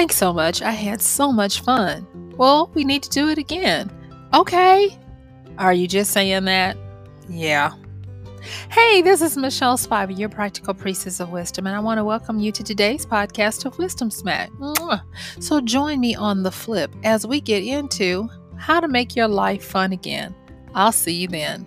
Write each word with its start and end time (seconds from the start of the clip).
Thanks 0.00 0.16
so 0.16 0.32
much. 0.32 0.62
I 0.62 0.70
had 0.70 1.02
so 1.02 1.30
much 1.30 1.60
fun. 1.60 2.06
Well, 2.38 2.70
we 2.72 2.84
need 2.84 3.02
to 3.02 3.10
do 3.10 3.28
it 3.28 3.36
again. 3.36 3.90
Okay. 4.32 4.98
Are 5.58 5.74
you 5.74 5.86
just 5.86 6.12
saying 6.12 6.46
that? 6.46 6.78
Yeah. 7.28 7.72
Hey, 8.70 9.02
this 9.02 9.20
is 9.20 9.36
Michelle 9.36 9.76
Spivey, 9.76 10.18
your 10.18 10.30
practical 10.30 10.72
priestess 10.72 11.20
of 11.20 11.28
wisdom, 11.28 11.66
and 11.66 11.76
I 11.76 11.80
want 11.80 11.98
to 11.98 12.04
welcome 12.04 12.38
you 12.38 12.50
to 12.50 12.64
today's 12.64 13.04
podcast 13.04 13.66
of 13.66 13.76
Wisdom 13.76 14.10
Smack. 14.10 14.50
So 15.38 15.60
join 15.60 16.00
me 16.00 16.14
on 16.14 16.44
the 16.44 16.50
flip 16.50 16.90
as 17.04 17.26
we 17.26 17.38
get 17.38 17.62
into 17.62 18.26
how 18.56 18.80
to 18.80 18.88
make 18.88 19.14
your 19.14 19.28
life 19.28 19.62
fun 19.62 19.92
again. 19.92 20.34
I'll 20.74 20.92
see 20.92 21.12
you 21.12 21.28
then. 21.28 21.66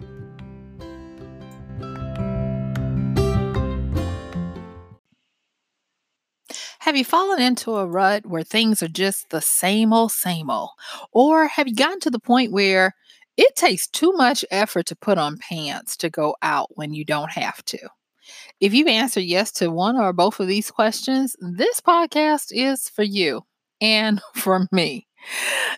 Have 6.84 6.98
you 6.98 7.06
fallen 7.06 7.42
into 7.42 7.78
a 7.78 7.86
rut 7.86 8.26
where 8.26 8.44
things 8.44 8.84
are 8.84 8.90
just 8.90 9.30
the 9.30 9.40
same 9.40 9.94
old, 9.94 10.12
same 10.12 10.50
old? 10.50 10.72
Or 11.14 11.48
have 11.48 11.66
you 11.66 11.76
gotten 11.76 12.02
to 12.02 12.10
the 12.10 12.20
point 12.20 12.52
where 12.52 12.94
it 13.38 13.56
takes 13.56 13.88
too 13.88 14.12
much 14.12 14.44
effort 14.52 14.88
to 14.88 14.96
put 14.98 15.18
on 15.18 15.38
pants 15.38 15.96
to 15.96 16.10
go 16.10 16.36
out 16.42 16.76
when 16.76 16.94
you 16.94 17.06
don't 17.06 17.32
have 17.32 17.64
to? 17.68 17.80
If 18.60 18.74
you 18.74 18.86
answer 18.88 19.22
yes 19.22 19.50
to 19.54 19.72
one 19.72 19.96
or 19.96 20.12
both 20.12 20.42
of 20.42 20.48
these 20.48 20.72
questions, 20.72 21.38
this 21.40 21.80
podcast 21.80 22.48
is 22.52 22.90
for 22.90 23.04
you 23.04 23.44
and 23.80 24.22
for 24.36 24.68
me. 24.70 25.08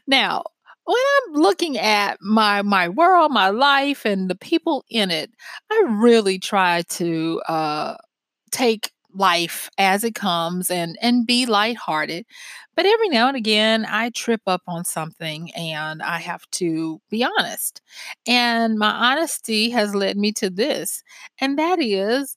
Now, 0.08 0.42
when 0.86 0.98
I'm 0.98 1.34
looking 1.34 1.78
at 1.78 2.18
my 2.20 2.64
my 2.64 2.90
world, 2.90 3.32
my 3.32 3.50
life, 3.50 4.06
and 4.06 4.28
the 4.28 4.34
people 4.34 4.84
in 4.90 5.12
it, 5.12 5.30
I 5.72 5.86
really 5.88 6.40
try 6.40 6.82
to 6.82 7.42
uh, 7.48 7.98
take 8.50 8.90
life 9.16 9.70
as 9.78 10.04
it 10.04 10.16
comes 10.16 10.70
and 10.70 10.98
and 11.02 11.26
be 11.28 11.46
lighthearted. 11.46 12.26
But 12.76 12.86
every 12.86 13.10
now 13.10 13.28
and 13.28 13.38
again 13.38 13.86
I 13.90 14.10
trip 14.10 14.42
up 14.48 14.62
on 14.68 14.84
something 14.86 15.52
and 15.56 16.02
I 16.04 16.18
have 16.20 16.50
to 16.54 17.02
be 17.10 17.24
honest. 17.24 17.82
And 18.28 18.78
my 18.78 18.92
honesty 18.92 19.70
has 19.72 19.96
led 19.96 20.18
me 20.18 20.32
to 20.34 20.50
this, 20.50 21.04
and 21.40 21.58
that 21.60 21.82
is 21.82 22.36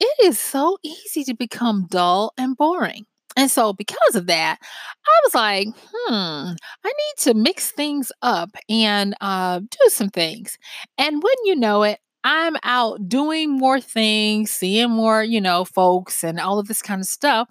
it 0.00 0.24
is 0.24 0.38
so 0.38 0.78
easy 0.82 1.24
to 1.24 1.34
become 1.34 1.86
dull 1.90 2.32
and 2.38 2.56
boring. 2.56 3.06
And 3.36 3.50
so, 3.50 3.72
because 3.72 4.16
of 4.16 4.26
that, 4.26 4.58
I 5.06 5.20
was 5.24 5.34
like, 5.34 5.68
hmm, 5.92 6.52
I 6.84 6.86
need 6.86 7.22
to 7.22 7.34
mix 7.34 7.70
things 7.70 8.10
up 8.22 8.50
and 8.68 9.14
uh, 9.20 9.60
do 9.60 9.88
some 9.88 10.10
things. 10.10 10.58
And 10.98 11.22
when 11.22 11.34
you 11.44 11.54
know 11.56 11.82
it, 11.84 12.00
I'm 12.24 12.56
out 12.62 13.08
doing 13.08 13.50
more 13.50 13.80
things, 13.80 14.50
seeing 14.50 14.90
more, 14.90 15.22
you 15.22 15.40
know, 15.40 15.64
folks 15.64 16.22
and 16.22 16.38
all 16.40 16.58
of 16.58 16.68
this 16.68 16.82
kind 16.82 17.00
of 17.00 17.06
stuff. 17.06 17.48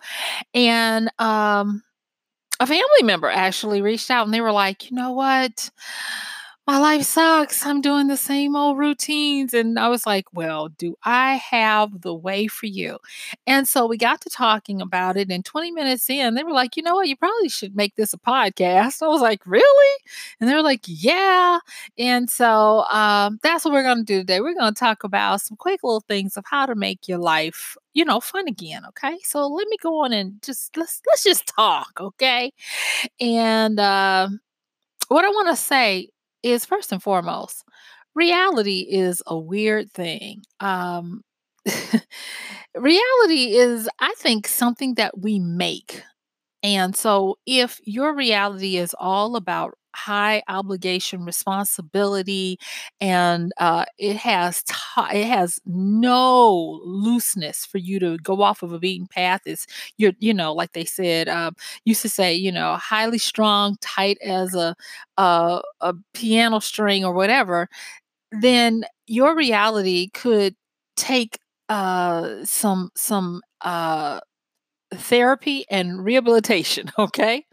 And 0.53 1.09
um, 1.19 1.83
a 2.59 2.67
family 2.67 3.03
member 3.03 3.29
actually 3.29 3.81
reached 3.81 4.11
out 4.11 4.25
and 4.25 4.33
they 4.33 4.41
were 4.41 4.51
like, 4.51 4.89
you 4.91 4.97
know 4.97 5.11
what? 5.11 5.69
My 6.69 6.77
life 6.77 7.01
sucks. 7.01 7.65
I'm 7.65 7.81
doing 7.81 8.05
the 8.05 8.15
same 8.15 8.55
old 8.55 8.77
routines. 8.77 9.55
And 9.55 9.79
I 9.79 9.87
was 9.87 10.05
like, 10.05 10.25
well, 10.33 10.69
do 10.69 10.95
I 11.03 11.37
have 11.37 12.01
the 12.01 12.13
way 12.13 12.45
for 12.45 12.67
you? 12.67 12.99
And 13.47 13.67
so 13.67 13.87
we 13.87 13.97
got 13.97 14.21
to 14.21 14.29
talking 14.29 14.79
about 14.79 15.17
it. 15.17 15.31
And 15.31 15.43
20 15.43 15.71
minutes 15.71 16.07
in, 16.11 16.35
they 16.35 16.43
were 16.43 16.51
like, 16.51 16.77
you 16.77 16.83
know 16.83 16.93
what? 16.93 17.07
You 17.07 17.17
probably 17.17 17.49
should 17.49 17.75
make 17.75 17.95
this 17.95 18.13
a 18.13 18.19
podcast. 18.19 19.01
I 19.01 19.07
was 19.07 19.19
like, 19.19 19.41
really? 19.47 19.97
And 20.39 20.47
they 20.47 20.53
were 20.53 20.61
like, 20.61 20.81
yeah. 20.85 21.57
And 21.97 22.29
so 22.29 22.83
um, 22.83 23.39
that's 23.41 23.65
what 23.65 23.73
we're 23.73 23.81
going 23.81 23.97
to 23.97 24.03
do 24.03 24.19
today. 24.19 24.39
We're 24.39 24.53
going 24.53 24.71
to 24.71 24.79
talk 24.79 25.03
about 25.03 25.41
some 25.41 25.57
quick 25.57 25.79
little 25.83 26.01
things 26.01 26.37
of 26.37 26.45
how 26.47 26.67
to 26.67 26.75
make 26.75 27.07
your 27.07 27.17
life 27.17 27.75
you 27.95 28.05
know 28.05 28.19
fun 28.19 28.47
again 28.47 28.83
okay 28.85 29.17
so 29.23 29.47
let 29.47 29.67
me 29.67 29.75
go 29.81 30.05
on 30.05 30.13
and 30.13 30.39
just 30.43 30.77
let's 30.77 31.01
let's 31.07 31.23
just 31.23 31.47
talk 31.47 31.89
okay 31.99 32.53
and 33.19 33.79
uh, 33.79 34.29
what 35.07 35.25
i 35.25 35.29
want 35.29 35.47
to 35.49 35.55
say 35.55 36.07
is 36.43 36.65
first 36.65 36.91
and 36.91 37.01
foremost, 37.03 37.63
reality 38.15 38.81
is 38.89 39.21
a 39.27 39.37
weird 39.37 39.91
thing. 39.91 40.43
Um, 40.59 41.21
reality 42.75 43.55
is, 43.55 43.89
I 43.99 44.13
think, 44.17 44.47
something 44.47 44.95
that 44.95 45.19
we 45.19 45.39
make. 45.39 46.03
And 46.63 46.95
so, 46.95 47.37
if 47.47 47.79
your 47.85 48.15
reality 48.15 48.77
is 48.77 48.95
all 48.99 49.37
about 49.37 49.75
high 49.95 50.41
obligation 50.47 51.25
responsibility 51.25 52.57
and 53.01 53.51
uh, 53.57 53.85
it 53.97 54.15
has 54.17 54.63
t- 54.63 54.73
it 55.13 55.25
has 55.27 55.59
no 55.65 56.79
looseness 56.83 57.65
for 57.65 57.77
you 57.77 57.99
to 57.99 58.17
go 58.19 58.41
off 58.41 58.63
of 58.63 58.71
a 58.73 58.79
beaten 58.79 59.07
path. 59.07 59.41
It's 59.45 59.65
you're 59.97 60.13
you 60.19 60.33
know 60.33 60.53
like 60.53 60.73
they 60.73 60.85
said 60.85 61.29
um, 61.29 61.55
used 61.85 62.01
to 62.03 62.09
say 62.09 62.33
you 62.33 62.51
know 62.51 62.75
highly 62.75 63.17
strong 63.17 63.77
tight 63.81 64.17
as 64.23 64.53
a, 64.55 64.75
a 65.17 65.61
a 65.81 65.93
piano 66.13 66.59
string 66.59 67.05
or 67.05 67.13
whatever 67.13 67.67
then 68.31 68.83
your 69.07 69.35
reality 69.35 70.09
could 70.13 70.55
take 70.95 71.39
uh 71.69 72.43
some 72.45 72.89
some 72.95 73.41
uh 73.61 74.19
therapy 74.91 75.65
and 75.69 76.03
rehabilitation. 76.03 76.91
Okay. 76.99 77.45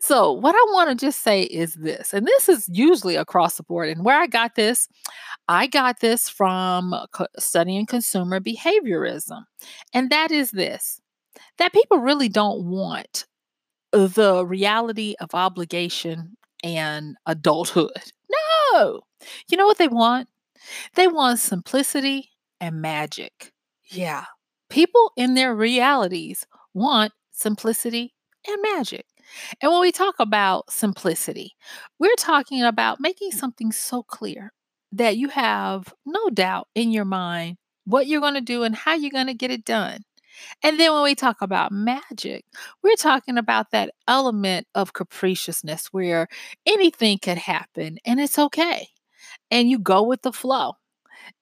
So, 0.00 0.32
what 0.32 0.54
I 0.54 0.72
want 0.72 0.90
to 0.90 1.06
just 1.06 1.22
say 1.22 1.42
is 1.42 1.74
this, 1.74 2.14
and 2.14 2.26
this 2.26 2.48
is 2.48 2.68
usually 2.72 3.16
across 3.16 3.56
the 3.56 3.62
board. 3.62 3.88
And 3.88 4.04
where 4.04 4.18
I 4.18 4.26
got 4.26 4.54
this, 4.54 4.88
I 5.48 5.66
got 5.66 6.00
this 6.00 6.28
from 6.28 6.94
studying 7.38 7.86
consumer 7.86 8.40
behaviorism. 8.40 9.44
And 9.92 10.10
that 10.10 10.30
is 10.30 10.50
this 10.50 11.00
that 11.58 11.72
people 11.72 11.98
really 11.98 12.28
don't 12.28 12.64
want 12.64 13.26
the 13.92 14.44
reality 14.44 15.14
of 15.20 15.34
obligation 15.34 16.36
and 16.62 17.16
adulthood. 17.26 18.12
No. 18.72 19.02
You 19.48 19.56
know 19.56 19.66
what 19.66 19.78
they 19.78 19.88
want? 19.88 20.28
They 20.94 21.06
want 21.06 21.38
simplicity 21.38 22.30
and 22.60 22.80
magic. 22.80 23.52
Yeah. 23.84 24.24
People 24.68 25.12
in 25.16 25.34
their 25.34 25.54
realities 25.54 26.46
want 26.76 27.12
simplicity 27.32 28.14
and 28.46 28.62
magic. 28.62 29.06
And 29.60 29.72
when 29.72 29.80
we 29.80 29.90
talk 29.90 30.14
about 30.18 30.70
simplicity, 30.70 31.56
we're 31.98 32.14
talking 32.16 32.62
about 32.62 33.00
making 33.00 33.32
mm. 33.32 33.34
something 33.34 33.72
so 33.72 34.02
clear 34.02 34.52
that 34.92 35.16
you 35.16 35.28
have 35.30 35.92
no 36.04 36.28
doubt 36.30 36.68
in 36.74 36.92
your 36.92 37.04
mind 37.04 37.56
what 37.84 38.06
you're 38.06 38.20
going 38.20 38.34
to 38.34 38.40
do 38.40 38.62
and 38.62 38.76
how 38.76 38.94
you're 38.94 39.10
going 39.10 39.26
to 39.26 39.34
get 39.34 39.50
it 39.50 39.64
done. 39.64 40.02
And 40.62 40.78
then 40.78 40.92
when 40.92 41.02
we 41.02 41.14
talk 41.14 41.40
about 41.40 41.72
magic, 41.72 42.44
we're 42.82 42.96
talking 42.96 43.38
about 43.38 43.70
that 43.70 43.92
element 44.06 44.66
of 44.74 44.92
capriciousness 44.92 45.86
where 45.92 46.28
anything 46.66 47.18
could 47.18 47.38
happen 47.38 47.98
and 48.04 48.20
it's 48.20 48.38
okay. 48.38 48.88
And 49.50 49.70
you 49.70 49.78
go 49.78 50.02
with 50.02 50.22
the 50.22 50.32
flow. 50.32 50.74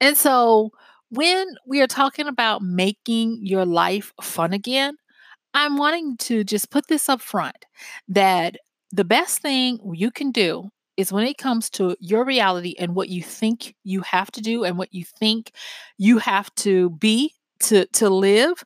And 0.01 0.17
so 0.17 0.71
when 1.11 1.47
we 1.67 1.81
are 1.81 1.89
talking 1.89 2.29
about 2.29 2.63
making 2.63 3.41
your 3.43 3.65
life 3.67 4.13
fun 4.23 4.53
again, 4.53 4.97
I'm 5.55 5.77
wanting 5.77 6.17
to 6.19 6.45
just 6.45 6.71
put 6.71 6.89
this 6.89 7.09
up 7.09 7.21
front 7.21 7.57
that 8.09 8.57
the 8.93 9.05
best 9.05 9.41
thing 9.41 9.79
you 9.95 10.11
can 10.11 10.31
do 10.31 10.71
is 10.97 11.13
when 11.13 11.27
it 11.27 11.39
comes 11.39 11.71
to 11.71 11.97
your 12.01 12.25
reality 12.25 12.75
and 12.79 12.95
what 12.95 13.09
you 13.09 13.23
think 13.23 13.75
you 13.85 14.01
have 14.03 14.31
to 14.33 14.41
do 14.41 14.65
and 14.65 14.79
what 14.79 14.93
you 14.95 15.05
think 15.05 15.53
you 15.99 16.19
have 16.19 16.55
to 16.57 16.91
be 16.91 17.33
to 17.61 17.87
to 17.87 18.09
live 18.11 18.63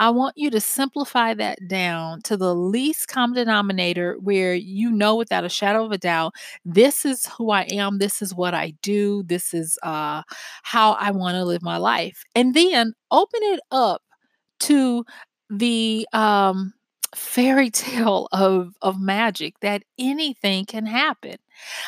I 0.00 0.10
want 0.10 0.34
you 0.36 0.50
to 0.50 0.60
simplify 0.60 1.34
that 1.34 1.58
down 1.68 2.20
to 2.24 2.36
the 2.36 2.54
least 2.54 3.08
common 3.08 3.36
denominator 3.36 4.16
where 4.20 4.54
you 4.54 4.90
know 4.92 5.16
without 5.16 5.44
a 5.44 5.48
shadow 5.48 5.84
of 5.86 5.92
a 5.92 5.98
doubt 5.98 6.34
this 6.66 7.06
is 7.06 7.26
who 7.38 7.50
I 7.50 7.62
am, 7.72 7.98
this 7.98 8.20
is 8.22 8.34
what 8.34 8.52
I 8.54 8.74
do, 8.82 9.22
this 9.24 9.54
is 9.54 9.78
uh, 9.82 10.22
how 10.64 10.92
I 10.94 11.12
want 11.12 11.36
to 11.36 11.44
live 11.44 11.62
my 11.62 11.78
life. 11.78 12.24
And 12.34 12.54
then 12.54 12.92
open 13.10 13.40
it 13.42 13.60
up 13.70 14.02
to 14.60 15.04
the 15.50 16.06
um, 16.12 16.72
fairy 17.14 17.70
tale 17.72 18.28
of 18.32 18.74
of 18.82 19.00
magic 19.00 19.60
that 19.60 19.82
anything 19.98 20.64
can 20.66 20.86
happen. 20.86 21.36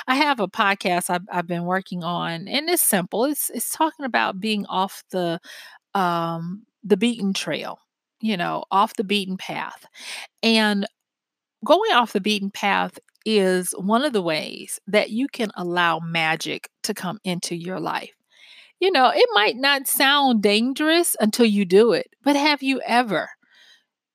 I 0.06 0.14
have 0.16 0.40
a 0.40 0.48
podcast 0.48 1.10
I've, 1.10 1.26
I've 1.30 1.46
been 1.46 1.64
working 1.64 2.02
on, 2.04 2.48
and 2.48 2.68
it's 2.70 2.82
simple. 2.82 3.24
It's 3.24 3.50
it's 3.50 3.70
talking 3.74 4.06
about 4.06 4.40
being 4.40 4.66
off 4.66 5.04
the 5.10 5.40
um, 5.94 6.64
the 6.84 6.96
beaten 6.96 7.32
trail, 7.34 7.80
you 8.20 8.36
know, 8.36 8.64
off 8.70 8.94
the 8.96 9.04
beaten 9.04 9.36
path, 9.36 9.86
and 10.42 10.86
going 11.64 11.92
off 11.92 12.12
the 12.12 12.20
beaten 12.20 12.50
path 12.50 12.98
is 13.24 13.72
one 13.78 14.04
of 14.04 14.12
the 14.12 14.22
ways 14.22 14.80
that 14.86 15.10
you 15.10 15.28
can 15.28 15.50
allow 15.56 15.98
magic 16.00 16.68
to 16.84 16.94
come 16.94 17.18
into 17.24 17.54
your 17.54 17.80
life. 17.80 18.12
You 18.80 18.92
know, 18.92 19.10
it 19.14 19.28
might 19.34 19.56
not 19.56 19.88
sound 19.88 20.42
dangerous 20.42 21.16
until 21.20 21.46
you 21.46 21.64
do 21.64 21.92
it, 21.92 22.08
but 22.22 22.36
have 22.36 22.62
you 22.62 22.80
ever 22.86 23.30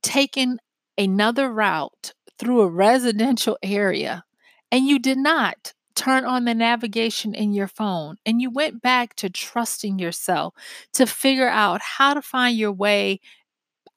taken 0.04 0.60
another 0.98 1.52
route 1.52 2.14
through 2.38 2.62
a 2.62 2.70
residential 2.70 3.58
area 3.64 4.24
and 4.72 4.88
you 4.88 5.00
did 5.00 5.18
not 5.18 5.74
turn 5.96 6.26
on 6.26 6.46
the 6.46 6.54
navigation 6.54 7.34
in 7.34 7.54
your 7.54 7.68
phone 7.68 8.18
and 8.26 8.42
you 8.42 8.50
went 8.50 8.82
back 8.82 9.16
to 9.16 9.30
trusting 9.30 10.00
yourself 10.00 10.54
to 10.94 11.06
figure 11.06 11.48
out 11.48 11.82
how 11.82 12.14
to 12.14 12.22
find 12.22 12.58
your 12.58 12.72
way 12.72 13.20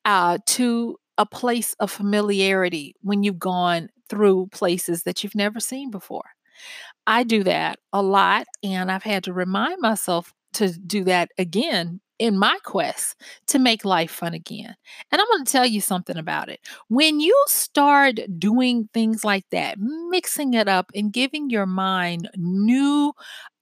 uh, 0.04 0.38
to 0.46 0.96
a 1.18 1.26
place 1.26 1.74
of 1.80 1.90
familiarity 1.90 2.94
when 3.02 3.22
you've 3.22 3.38
gone 3.38 3.88
through 4.08 4.48
places 4.52 5.02
that 5.02 5.24
you've 5.24 5.34
never 5.34 5.60
seen 5.60 5.90
before. 5.90 6.30
I 7.06 7.24
do 7.24 7.42
that 7.44 7.78
a 7.92 8.02
lot, 8.02 8.46
and 8.62 8.90
I've 8.90 9.02
had 9.02 9.24
to 9.24 9.32
remind 9.32 9.80
myself 9.80 10.32
to 10.54 10.70
do 10.72 11.04
that 11.04 11.30
again 11.38 12.00
in 12.18 12.38
my 12.38 12.58
quest 12.64 13.16
to 13.48 13.58
make 13.58 13.84
life 13.84 14.10
fun 14.10 14.34
again. 14.34 14.74
And 15.12 15.20
I'm 15.20 15.26
going 15.28 15.44
to 15.44 15.52
tell 15.52 15.66
you 15.66 15.80
something 15.80 16.16
about 16.16 16.48
it. 16.48 16.60
When 16.88 17.20
you 17.20 17.38
start 17.48 18.20
doing 18.38 18.88
things 18.94 19.24
like 19.24 19.44
that, 19.50 19.78
mixing 19.78 20.54
it 20.54 20.68
up 20.68 20.90
and 20.94 21.12
giving 21.12 21.50
your 21.50 21.66
mind 21.66 22.28
new 22.36 23.12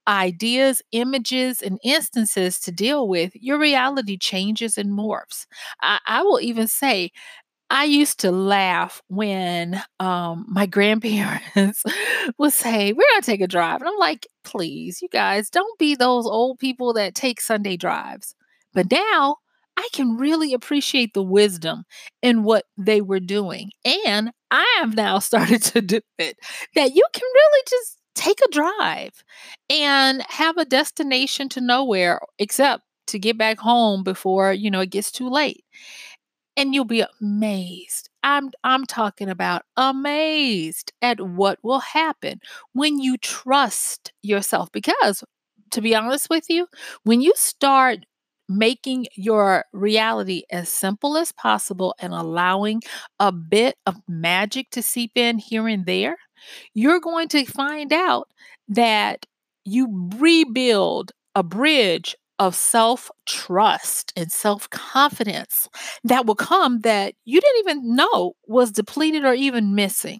ideas, 0.07 0.81
images, 0.91 1.61
and 1.61 1.79
instances 1.83 2.59
to 2.61 2.71
deal 2.71 3.07
with, 3.07 3.31
your 3.35 3.59
reality 3.59 4.17
changes 4.17 4.77
and 4.77 4.91
morphs. 4.91 5.45
I, 5.81 5.99
I 6.05 6.23
will 6.23 6.39
even 6.41 6.67
say, 6.67 7.11
I 7.69 7.85
used 7.85 8.19
to 8.19 8.31
laugh 8.31 9.01
when 9.09 9.81
um, 9.99 10.45
my 10.47 10.67
grandparents 10.67 11.83
would 12.37 12.53
say, 12.53 12.93
We're 12.93 13.05
going 13.11 13.21
to 13.21 13.25
take 13.25 13.41
a 13.41 13.47
drive. 13.47 13.81
And 13.81 13.89
I'm 13.89 13.97
like, 13.97 14.27
Please, 14.43 15.01
you 15.01 15.09
guys, 15.09 15.49
don't 15.49 15.77
be 15.79 15.95
those 15.95 16.27
old 16.27 16.59
people 16.59 16.93
that 16.93 17.15
take 17.15 17.41
Sunday 17.41 17.75
drives. 17.77 18.35
But 18.75 18.91
now 18.91 19.37
I 19.77 19.89
can 19.93 20.17
really 20.17 20.53
appreciate 20.53 21.15
the 21.15 21.23
wisdom 21.23 21.85
in 22.23 22.43
what 22.43 22.65
they 22.77 23.01
were 23.01 23.21
doing. 23.21 23.71
And 23.85 24.31
I 24.51 24.65
have 24.81 24.95
now 24.95 25.19
started 25.21 25.63
to 25.63 25.81
do 25.81 26.01
it 26.19 26.37
that 26.75 26.95
you 26.95 27.05
can 27.13 27.23
really 27.35 27.63
just 27.69 27.97
take 28.15 28.39
a 28.47 28.51
drive 28.51 29.23
and 29.69 30.23
have 30.29 30.57
a 30.57 30.65
destination 30.65 31.49
to 31.49 31.61
nowhere 31.61 32.19
except 32.39 32.83
to 33.07 33.19
get 33.19 33.37
back 33.37 33.59
home 33.59 34.03
before, 34.03 34.53
you 34.53 34.71
know, 34.71 34.81
it 34.81 34.91
gets 34.91 35.11
too 35.11 35.29
late. 35.29 35.63
And 36.57 36.73
you'll 36.73 36.85
be 36.85 37.03
amazed. 37.21 38.09
I'm 38.23 38.51
I'm 38.63 38.85
talking 38.85 39.29
about 39.29 39.63
amazed 39.77 40.93
at 41.01 41.19
what 41.21 41.59
will 41.63 41.79
happen 41.79 42.39
when 42.73 42.99
you 42.99 43.17
trust 43.17 44.13
yourself 44.23 44.71
because 44.71 45.23
to 45.71 45.81
be 45.81 45.95
honest 45.95 46.29
with 46.29 46.49
you, 46.49 46.67
when 47.03 47.21
you 47.21 47.33
start 47.35 48.05
making 48.47 49.07
your 49.15 49.65
reality 49.73 50.43
as 50.51 50.69
simple 50.69 51.17
as 51.17 51.31
possible 51.31 51.95
and 51.99 52.13
allowing 52.13 52.81
a 53.19 53.31
bit 53.31 53.75
of 53.85 53.97
magic 54.07 54.69
to 54.71 54.81
seep 54.81 55.11
in 55.15 55.37
here 55.39 55.67
and 55.67 55.85
there, 55.85 56.17
you're 56.73 56.99
going 56.99 57.27
to 57.29 57.45
find 57.45 57.91
out 57.93 58.29
that 58.67 59.25
you 59.63 60.09
rebuild 60.17 61.11
a 61.35 61.43
bridge 61.43 62.15
of 62.39 62.55
self 62.55 63.09
trust 63.25 64.11
and 64.15 64.31
self 64.31 64.69
confidence 64.69 65.69
that 66.03 66.25
will 66.25 66.35
come 66.35 66.81
that 66.81 67.13
you 67.25 67.39
didn't 67.39 67.59
even 67.69 67.95
know 67.95 68.33
was 68.47 68.71
depleted 68.71 69.23
or 69.25 69.33
even 69.33 69.75
missing. 69.75 70.19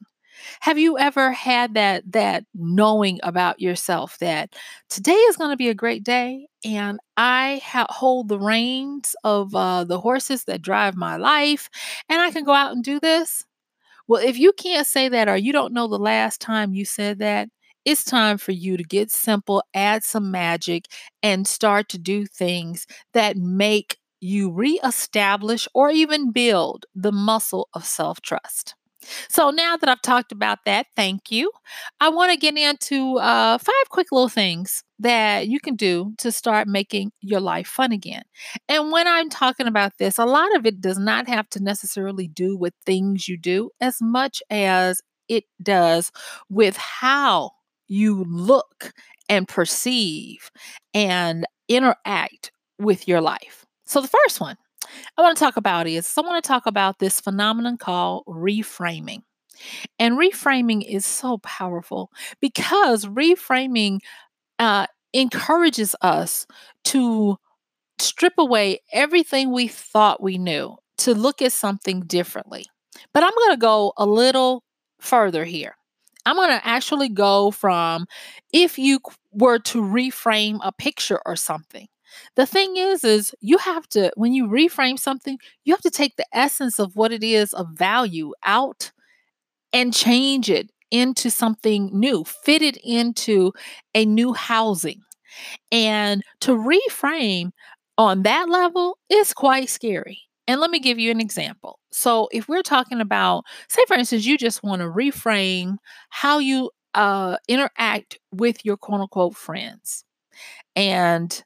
Have 0.62 0.78
you 0.78 0.98
ever 0.98 1.32
had 1.32 1.74
that 1.76 2.04
that 2.12 2.46
knowing 2.54 3.20
about 3.24 3.60
yourself 3.60 4.18
that 4.20 4.56
today 4.90 5.14
is 5.14 5.38
going 5.38 5.52
to 5.52 5.58
be 5.58 5.70
a 5.70 5.74
great 5.74 6.04
day 6.04 6.48
and 6.64 7.00
I 7.18 7.62
ha- 7.64 7.88
hold 7.90 8.28
the 8.30 8.40
reins 8.40 9.16
of 9.24 9.54
uh, 9.56 9.84
the 9.84 10.00
horses 10.00 10.46
that 10.46 10.62
drive 10.62 10.96
my 10.96 11.18
life 11.18 11.70
and 12.10 12.22
I 12.22 12.32
can 12.32 12.44
go 12.44 12.54
out 12.54 12.72
and 12.74 12.84
do 12.84 13.00
this? 13.00 13.46
Well, 14.08 14.22
if 14.22 14.38
you 14.38 14.54
can't 14.54 14.88
say 14.88 15.10
that 15.10 15.28
or 15.30 15.38
you 15.38 15.52
don't 15.54 15.74
know 15.74 15.88
the 15.88 15.98
last 16.00 16.42
time 16.42 16.74
you 16.74 16.86
said 16.86 17.20
that, 17.20 17.50
it's 17.86 18.04
time 18.04 18.38
for 18.38 18.52
you 18.52 18.78
to 18.78 18.84
get 18.84 19.12
simple, 19.12 19.64
add 19.74 20.04
some 20.04 20.32
magic, 20.32 20.86
and 21.22 21.48
start 21.48 21.90
to 21.90 21.98
do 22.00 22.26
things 22.26 22.88
that 23.14 23.38
make 23.38 23.98
you 24.22 24.52
reestablish 24.52 25.68
or 25.74 25.92
even 25.92 26.32
build 26.32 26.86
the 26.96 27.12
muscle 27.12 27.70
of 27.74 27.86
self 27.86 28.22
trust. 28.22 28.76
So 29.30 29.50
now 29.52 29.78
that 29.78 29.90
I've 29.90 30.02
talked 30.02 30.31
about 30.31 30.60
that, 30.66 30.88
thank 30.96 31.31
you. 31.31 31.52
I 32.00 32.10
want 32.10 32.31
to 32.31 32.38
get 32.38 32.57
into 32.57 33.18
uh, 33.18 33.57
five 33.57 33.90
quick 33.90 34.12
little 34.12 34.30
things 34.30 34.84
that 35.00 35.48
you 35.48 35.60
can 35.60 35.75
do 35.75 36.13
to 36.19 36.31
start 36.31 36.68
making 36.68 37.12
your 37.22 37.40
life 37.40 37.68
fun 37.68 37.92
again. 37.92 38.24
And 38.69 38.92
when 38.92 39.07
I'm 39.07 39.30
talking 39.30 39.68
about 39.68 39.94
this, 40.00 40.18
a 40.18 40.25
lot 40.25 40.56
of 40.56 40.66
it 40.66 40.81
does 40.81 40.98
not 40.98 41.28
have 41.28 41.50
to 41.50 41.63
necessarily 41.63 42.28
do 42.28 42.57
with 42.57 42.74
things 42.86 43.28
you 43.28 43.38
do 43.38 43.72
as 43.81 43.98
much 44.02 44.42
as 44.50 45.02
it 45.28 45.46
does 45.62 46.12
with 46.50 46.78
how 46.78 47.51
you 47.88 48.24
look 48.28 48.94
and 49.30 49.48
perceive 49.48 50.50
and 50.94 51.46
interact 51.68 52.51
with 52.80 53.08
your 53.08 53.22
life. 53.22 53.66
So 53.86 54.01
the 54.01 54.08
first 54.08 54.40
one 54.40 54.58
I 55.18 55.22
want 55.22 55.38
to 55.38 55.44
talk 55.44 55.58
about 55.58 55.88
is 55.88 56.14
I 56.18 56.22
want 56.22 56.44
to 56.44 56.48
talk 56.48 56.66
about 56.66 57.00
this 57.00 57.20
phenomenon 57.20 57.78
called 57.78 58.24
reframing. 58.28 59.24
And 60.00 60.18
reframing 60.18 60.84
is 60.88 61.06
so 61.06 61.38
powerful 61.40 62.12
because 62.42 63.06
reframing 63.06 64.00
uh, 64.60 64.88
encourages 65.14 65.96
us 66.02 66.46
to 66.86 67.38
strip 67.98 68.34
away 68.38 68.80
everything 68.92 69.52
we 69.52 69.68
thought 69.68 70.22
we 70.22 70.38
knew 70.38 70.76
to 70.98 71.14
look 71.14 71.42
at 71.42 71.54
something 71.54 72.02
differently. 72.02 72.66
But 73.14 73.24
I'm 73.24 73.34
going 73.34 73.52
to 73.52 73.58
go 73.58 73.94
a 73.98 74.06
little 74.06 74.64
further 75.00 75.46
here. 75.46 75.76
I'm 76.26 76.36
going 76.36 76.50
to 76.50 76.66
actually 76.68 77.10
go 77.10 77.52
from 77.52 78.08
if 78.52 78.80
you 78.80 79.00
were 79.32 79.60
to 79.60 79.82
reframe 79.82 80.60
a 80.64 80.72
picture 80.72 81.22
or 81.26 81.36
something. 81.36 81.88
The 82.35 82.45
thing 82.45 82.77
is, 82.77 83.03
is 83.03 83.33
you 83.41 83.57
have 83.59 83.88
to, 83.89 84.12
when 84.15 84.33
you 84.33 84.47
reframe 84.47 85.00
something, 85.00 85.38
you 85.63 85.73
have 85.73 85.81
to 85.81 85.89
take 85.91 86.15
the 86.15 86.25
essence 86.33 86.79
of 86.79 86.95
what 86.95 87.12
it 87.12 87.23
is 87.23 87.53
of 87.53 87.69
value 87.71 88.33
out 88.45 88.91
and 89.73 89.94
change 89.94 90.50
it 90.50 90.71
into 90.91 91.29
something 91.29 91.89
new, 91.94 92.23
fit 92.23 92.62
it 92.62 92.77
into 92.83 93.51
a 93.94 94.06
new 94.06 94.33
housing. 94.33 95.01
And 95.71 96.23
to 96.41 96.51
reframe 96.51 97.51
on 97.97 98.23
that 98.23 98.50
level 98.50 98.97
is 99.09 99.33
quite 99.33 99.69
scary. 99.69 100.19
And 100.47 100.62
let 100.62 100.69
me 100.69 100.79
give 100.79 101.00
you 101.00 101.12
an 101.12 101.21
example. 101.21 101.79
So, 101.91 102.29
if 102.31 102.47
we're 102.47 102.62
talking 102.62 103.01
about, 103.01 103.45
say, 103.69 103.83
for 103.88 103.95
instance, 103.95 104.25
you 104.25 104.38
just 104.38 104.63
want 104.63 104.81
to 104.81 104.88
reframe 104.88 105.77
how 106.09 106.39
you 106.39 106.69
uh, 106.94 107.38
interact 107.47 108.19
with 108.31 108.63
your 108.63 108.77
quote 108.77 109.01
unquote 109.01 109.35
friends. 109.35 110.03
And 110.75 111.44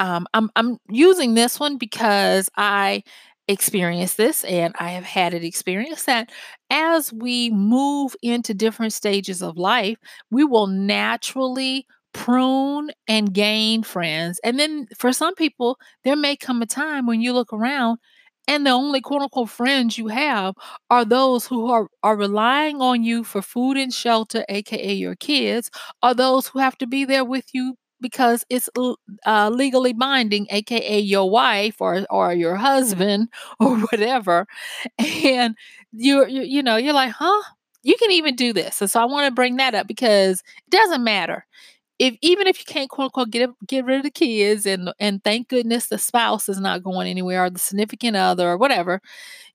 um, 0.00 0.26
I'm 0.34 0.50
I'm 0.56 0.78
using 0.90 1.34
this 1.34 1.60
one 1.60 1.78
because 1.78 2.50
I 2.56 3.04
experienced 3.48 4.16
this 4.18 4.44
and 4.44 4.74
I 4.80 4.90
have 4.90 5.04
had 5.04 5.34
it 5.34 5.44
experience 5.44 6.04
that 6.04 6.30
as 6.70 7.12
we 7.12 7.50
move 7.50 8.16
into 8.22 8.54
different 8.54 8.92
stages 8.94 9.42
of 9.42 9.58
life, 9.58 9.98
we 10.30 10.44
will 10.44 10.68
naturally 10.68 11.86
prune 12.14 12.90
and 13.08 13.32
gain 13.34 13.82
friends. 13.84 14.40
And 14.44 14.58
then 14.58 14.88
for 14.98 15.12
some 15.12 15.34
people, 15.36 15.78
there 16.04 16.16
may 16.16 16.36
come 16.36 16.62
a 16.62 16.66
time 16.66 17.06
when 17.06 17.20
you 17.22 17.32
look 17.32 17.52
around 17.52 17.98
and 18.48 18.66
the 18.66 18.70
only 18.70 19.00
quote 19.00 19.22
unquote 19.22 19.50
friends 19.50 19.98
you 19.98 20.08
have 20.08 20.54
are 20.90 21.04
those 21.04 21.46
who 21.46 21.70
are, 21.70 21.88
are 22.02 22.16
relying 22.16 22.80
on 22.80 23.04
you 23.04 23.24
for 23.24 23.42
food 23.42 23.76
and 23.76 23.92
shelter, 23.92 24.44
aka 24.48 24.92
your 24.92 25.16
kids, 25.16 25.70
or 26.02 26.14
those 26.14 26.48
who 26.48 26.58
have 26.60 26.76
to 26.78 26.86
be 26.86 27.04
there 27.04 27.24
with 27.24 27.46
you 27.54 27.76
because 28.00 28.44
it's 28.50 28.68
uh, 29.26 29.50
legally 29.52 29.92
binding, 29.92 30.46
aka 30.50 30.98
your 31.00 31.30
wife 31.30 31.80
or 31.80 32.04
or 32.10 32.32
your 32.34 32.56
husband 32.56 33.28
or 33.60 33.76
whatever, 33.78 34.46
and 34.98 35.54
you're 35.92 36.28
you, 36.28 36.42
you 36.42 36.62
know 36.62 36.76
you're 36.76 36.94
like, 36.94 37.12
huh? 37.12 37.42
You 37.82 37.96
can 37.98 38.10
even 38.12 38.36
do 38.36 38.52
this, 38.52 38.80
and 38.82 38.90
so 38.90 39.00
I 39.00 39.06
want 39.06 39.26
to 39.28 39.34
bring 39.34 39.56
that 39.56 39.74
up 39.74 39.86
because 39.88 40.40
it 40.66 40.70
doesn't 40.70 41.02
matter 41.04 41.46
if 41.98 42.16
even 42.22 42.46
if 42.46 42.58
you 42.58 42.64
can't 42.66 42.90
quote 42.90 43.06
unquote 43.06 43.30
get 43.30 43.50
get 43.68 43.84
rid 43.84 43.98
of 43.98 44.02
the 44.04 44.10
kids 44.10 44.66
and 44.66 44.92
and 44.98 45.22
thank 45.24 45.48
goodness 45.48 45.86
the 45.88 45.98
spouse 45.98 46.48
is 46.48 46.60
not 46.60 46.82
going 46.82 47.08
anywhere 47.08 47.44
or 47.44 47.50
the 47.50 47.58
significant 47.58 48.16
other 48.16 48.48
or 48.48 48.56
whatever, 48.58 49.00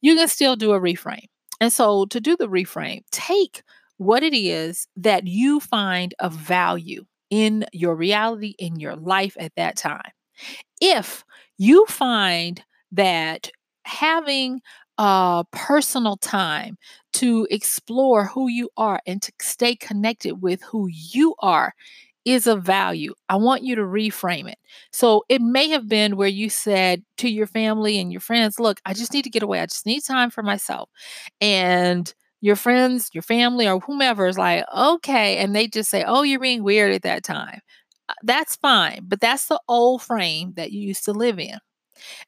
you 0.02 0.16
can 0.16 0.28
still 0.28 0.56
do 0.56 0.74
a 0.74 0.80
reframe. 0.80 1.28
And 1.62 1.72
so 1.74 2.06
to 2.08 2.20
do 2.22 2.38
the 2.38 2.48
reframe, 2.50 3.02
take 3.12 3.64
what 3.98 4.24
it 4.24 4.36
is 4.36 4.88
that 4.98 5.28
you 5.28 5.60
find 5.60 6.14
of 6.20 6.34
value 6.34 7.06
in 7.36 7.66
your 7.74 7.96
reality, 7.96 8.56
in 8.60 8.80
your 8.80 8.96
life 8.96 9.36
at 9.38 9.54
that 9.58 9.76
time. 9.76 10.12
If 10.80 11.26
you 11.58 11.86
find 11.88 12.64
that 12.94 13.50
having 13.84 14.62
a 14.98 15.44
personal 15.52 16.16
time 16.16 16.78
to 17.12 17.46
explore 17.52 18.24
who 18.26 18.48
you 18.48 18.70
are 18.78 19.02
and 19.06 19.22
to 19.22 19.34
stay 19.42 19.76
connected 19.76 20.42
with 20.42 20.64
who 20.64 20.88
you 20.88 21.36
are 21.40 21.74
is 22.24 22.48
of 22.48 22.64
value. 22.64 23.14
I 23.28 23.36
want 23.36 23.64
you 23.64 23.76
to 23.76 23.82
reframe 23.82 24.50
it. 24.50 24.58
So 24.94 25.26
it 25.28 25.42
may 25.42 25.70
have 25.70 25.90
been 25.90 26.16
where 26.16 26.30
you 26.30 26.50
said 26.50 27.04
to 27.18 27.30
your 27.30 27.48
family 27.48 28.00
and 28.00 28.14
your 28.14 28.22
friends, 28.22 28.60
Look, 28.60 28.80
I 28.86 28.94
just 28.94 29.14
need 29.14 29.24
to 29.24 29.30
get 29.30 29.44
away. 29.44 29.60
I 29.60 29.66
just 29.66 29.86
need 29.86 30.02
time 30.06 30.32
for 30.32 30.42
myself. 30.42 30.90
And 31.42 32.14
your 32.42 32.56
friends, 32.56 33.10
your 33.14 33.24
family, 33.24 33.68
or 33.68 33.80
whomever 33.80 34.28
is 34.28 34.38
like, 34.38 34.66
okay. 34.76 35.38
And 35.38 35.56
they 35.56 35.68
just 35.68 35.90
say, 35.90 36.04
oh, 36.06 36.24
you're 36.24 36.40
being 36.40 36.64
weird 36.64 36.94
at 36.94 37.04
that 37.04 37.24
time. 37.24 37.60
Uh, 38.10 38.14
that's 38.24 38.56
fine. 38.58 39.02
But 39.04 39.22
that's 39.22 39.48
the 39.48 39.60
old 39.68 40.02
frame 40.04 40.54
that 40.58 40.72
you 40.72 40.82
used 40.82 41.06
to 41.06 41.14
live 41.14 41.40
in. 41.40 41.58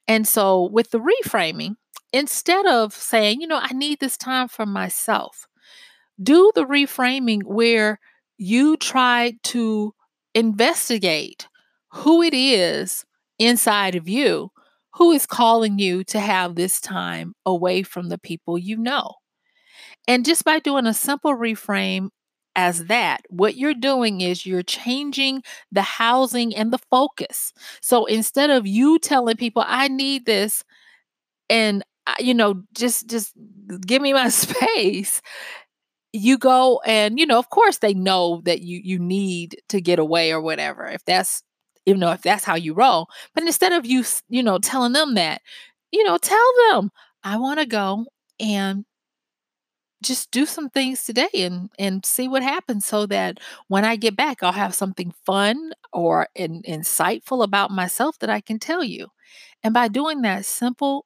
And 0.07 0.27
so 0.27 0.69
with 0.71 0.91
the 0.91 0.99
reframing, 0.99 1.75
instead 2.13 2.65
of 2.65 2.93
saying, 2.93 3.41
you 3.41 3.47
know, 3.47 3.59
I 3.61 3.73
need 3.73 3.99
this 3.99 4.17
time 4.17 4.47
for 4.47 4.65
myself, 4.65 5.47
do 6.21 6.51
the 6.55 6.65
reframing 6.65 7.43
where 7.43 7.99
you 8.37 8.77
try 8.77 9.33
to 9.43 9.93
investigate 10.33 11.47
who 11.91 12.21
it 12.21 12.33
is 12.33 13.05
inside 13.39 13.95
of 13.95 14.07
you 14.09 14.51
who 14.93 15.11
is 15.11 15.25
calling 15.27 15.77
you 15.79 16.03
to 16.03 16.19
have 16.19 16.55
this 16.55 16.81
time 16.81 17.33
away 17.45 17.83
from 17.83 18.09
the 18.09 18.17
people 18.17 18.57
you 18.57 18.77
know. 18.77 19.13
And 20.07 20.25
just 20.25 20.45
by 20.45 20.59
doing 20.59 20.85
a 20.85 20.93
simple 20.93 21.35
reframe 21.35 22.09
as 22.55 22.85
that, 22.85 23.21
what 23.29 23.55
you're 23.57 23.73
doing 23.73 24.21
is 24.21 24.45
you're 24.45 24.63
changing 24.63 25.43
the 25.71 25.81
housing 25.81 26.55
and 26.55 26.71
the 26.71 26.79
focus. 26.89 27.53
So 27.81 28.05
instead 28.05 28.49
of 28.49 28.65
you 28.65 28.99
telling 28.99 29.37
people, 29.37 29.63
I 29.65 29.87
need 29.89 30.25
this, 30.25 30.63
and 31.49 31.83
uh, 32.07 32.15
you 32.19 32.33
know, 32.33 32.63
just 32.75 33.07
just 33.09 33.33
give 33.85 34.01
me 34.01 34.13
my 34.13 34.29
space, 34.31 35.21
you 36.13 36.37
go 36.37 36.79
and 36.85 37.19
you 37.19 37.25
know 37.25 37.37
of 37.39 37.49
course 37.49 37.77
they 37.79 37.93
know 37.93 38.41
that 38.45 38.61
you 38.61 38.79
you 38.83 38.97
need 38.99 39.57
to 39.69 39.81
get 39.81 39.99
away 39.99 40.31
or 40.31 40.41
whatever 40.41 40.85
if 40.87 41.03
that's 41.05 41.43
you 41.85 41.95
know 41.95 42.11
if 42.11 42.21
that's 42.21 42.43
how 42.45 42.55
you 42.55 42.73
roll 42.73 43.07
but 43.35 43.43
instead 43.43 43.73
of 43.73 43.85
you 43.85 44.03
you 44.29 44.41
know 44.41 44.57
telling 44.57 44.93
them 44.93 45.15
that 45.15 45.41
you 45.91 46.03
know 46.03 46.17
tell 46.17 46.53
them 46.71 46.91
i 47.23 47.37
want 47.37 47.59
to 47.59 47.65
go 47.65 48.05
and 48.39 48.85
just 50.03 50.31
do 50.31 50.45
some 50.45 50.69
things 50.69 51.03
today 51.03 51.29
and 51.35 51.69
and 51.79 52.05
see 52.05 52.27
what 52.27 52.43
happens 52.43 52.85
so 52.85 53.05
that 53.07 53.39
when 53.67 53.83
i 53.85 53.95
get 53.95 54.15
back 54.15 54.43
i'll 54.43 54.51
have 54.51 54.75
something 54.75 55.13
fun 55.25 55.71
or 55.93 56.27
in, 56.35 56.61
insightful 56.63 57.43
about 57.43 57.71
myself 57.71 58.17
that 58.19 58.29
i 58.29 58.39
can 58.41 58.59
tell 58.59 58.83
you 58.83 59.07
and 59.63 59.73
by 59.73 59.87
doing 59.87 60.21
that 60.21 60.45
simple 60.45 61.05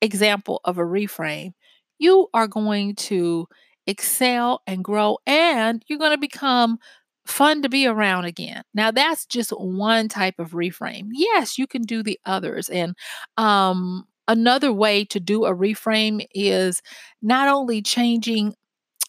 example 0.00 0.60
of 0.64 0.78
a 0.78 0.82
reframe 0.82 1.52
you 1.98 2.28
are 2.32 2.48
going 2.48 2.94
to 2.94 3.46
excel 3.86 4.62
and 4.66 4.84
grow, 4.84 5.18
and 5.26 5.84
you're 5.88 5.98
going 5.98 6.12
to 6.12 6.18
become 6.18 6.78
fun 7.26 7.62
to 7.62 7.68
be 7.68 7.86
around 7.86 8.24
again. 8.24 8.62
Now, 8.74 8.90
that's 8.90 9.26
just 9.26 9.50
one 9.50 10.08
type 10.08 10.36
of 10.38 10.52
reframe. 10.52 11.08
Yes, 11.12 11.58
you 11.58 11.66
can 11.66 11.82
do 11.82 12.02
the 12.02 12.18
others. 12.24 12.68
And 12.70 12.94
um, 13.36 14.04
another 14.30 14.72
way 14.72 15.04
to 15.06 15.20
do 15.20 15.46
a 15.46 15.54
reframe 15.54 16.26
is 16.34 16.82
not 17.22 17.48
only 17.48 17.82
changing 17.82 18.54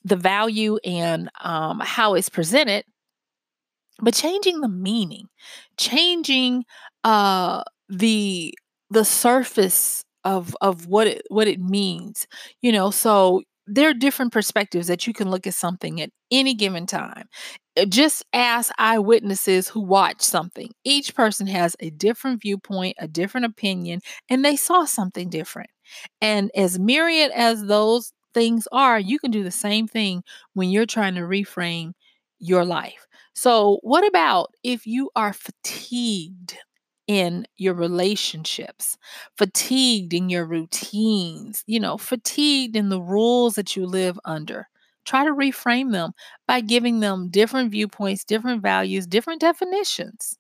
the 0.06 0.18
value 0.18 0.78
and 0.86 1.30
um, 1.44 1.82
how 1.84 2.16
it's 2.16 2.30
presented, 2.30 2.86
but 4.00 4.14
changing 4.14 4.62
the 4.62 4.68
meaning, 4.70 5.28
changing 5.78 6.64
uh, 7.04 7.64
the 7.90 8.54
the 8.90 9.06
surface 9.06 10.04
of 10.24 10.56
of 10.62 10.88
what 10.88 11.08
it 11.08 11.22
what 11.30 11.48
it 11.48 11.60
means. 11.60 12.28
You 12.62 12.72
know, 12.72 12.92
so 12.92 13.42
there 13.74 13.90
are 13.90 13.94
different 13.94 14.34
perspectives 14.34 14.88
that 14.88 15.08
you 15.08 15.14
can 15.14 15.30
look 15.30 15.48
at 15.48 15.54
something 15.54 16.02
at 16.02 16.12
any 16.32 16.54
given 16.54 16.86
time. 16.86 17.28
Uh, 17.78 17.86
just 17.86 18.26
ask 18.34 18.72
eyewitnesses 18.78 19.68
who 19.70 19.82
watch 19.82 20.22
something. 20.22 20.72
Each 20.84 21.16
person 21.16 21.48
has 21.48 21.76
a 21.80 21.90
different 21.90 22.42
viewpoint, 22.42 22.98
a 23.00 23.08
different 23.08 23.46
opinion, 23.46 24.02
and 24.30 24.44
they 24.44 24.56
saw 24.56 24.86
something 24.86 25.30
different. 25.30 25.70
And 26.22 26.52
as 26.56 26.80
myriad 26.80 27.32
as 27.32 27.64
those 27.66 28.14
things 28.34 28.68
are, 28.72 29.00
you 29.00 29.20
can 29.20 29.32
do 29.32 29.44
the 29.44 29.52
same 29.52 29.88
thing 29.88 30.24
when 30.54 30.70
you're 30.70 30.86
trying 30.86 31.16
to 31.16 31.22
reframe 31.22 31.94
your 32.40 32.66
life. 32.66 33.08
So, 33.34 33.80
what 33.84 34.06
about 34.06 34.54
if 34.64 34.86
you 34.86 35.10
are 35.16 35.34
fatigued 35.34 36.58
in 37.12 37.46
your 37.58 37.74
relationships, 37.74 38.98
fatigued 39.38 40.14
in 40.14 40.30
your 40.30 40.46
routines, 40.46 41.64
you 41.68 41.80
know, 41.80 41.98
fatigued 41.98 42.76
in 42.76 42.90
the 42.90 43.02
rules 43.02 43.56
that 43.56 43.76
you 43.76 43.86
live 43.86 44.20
under. 44.26 44.68
Try 45.06 45.26
to 45.26 45.32
reframe 45.32 45.92
them 45.92 46.12
by 46.48 46.62
giving 46.62 47.00
them 47.00 47.30
different 47.30 47.72
viewpoints, 47.72 48.24
different 48.24 48.62
values, 48.62 49.08
different 49.08 49.42
definitions. 49.42 50.38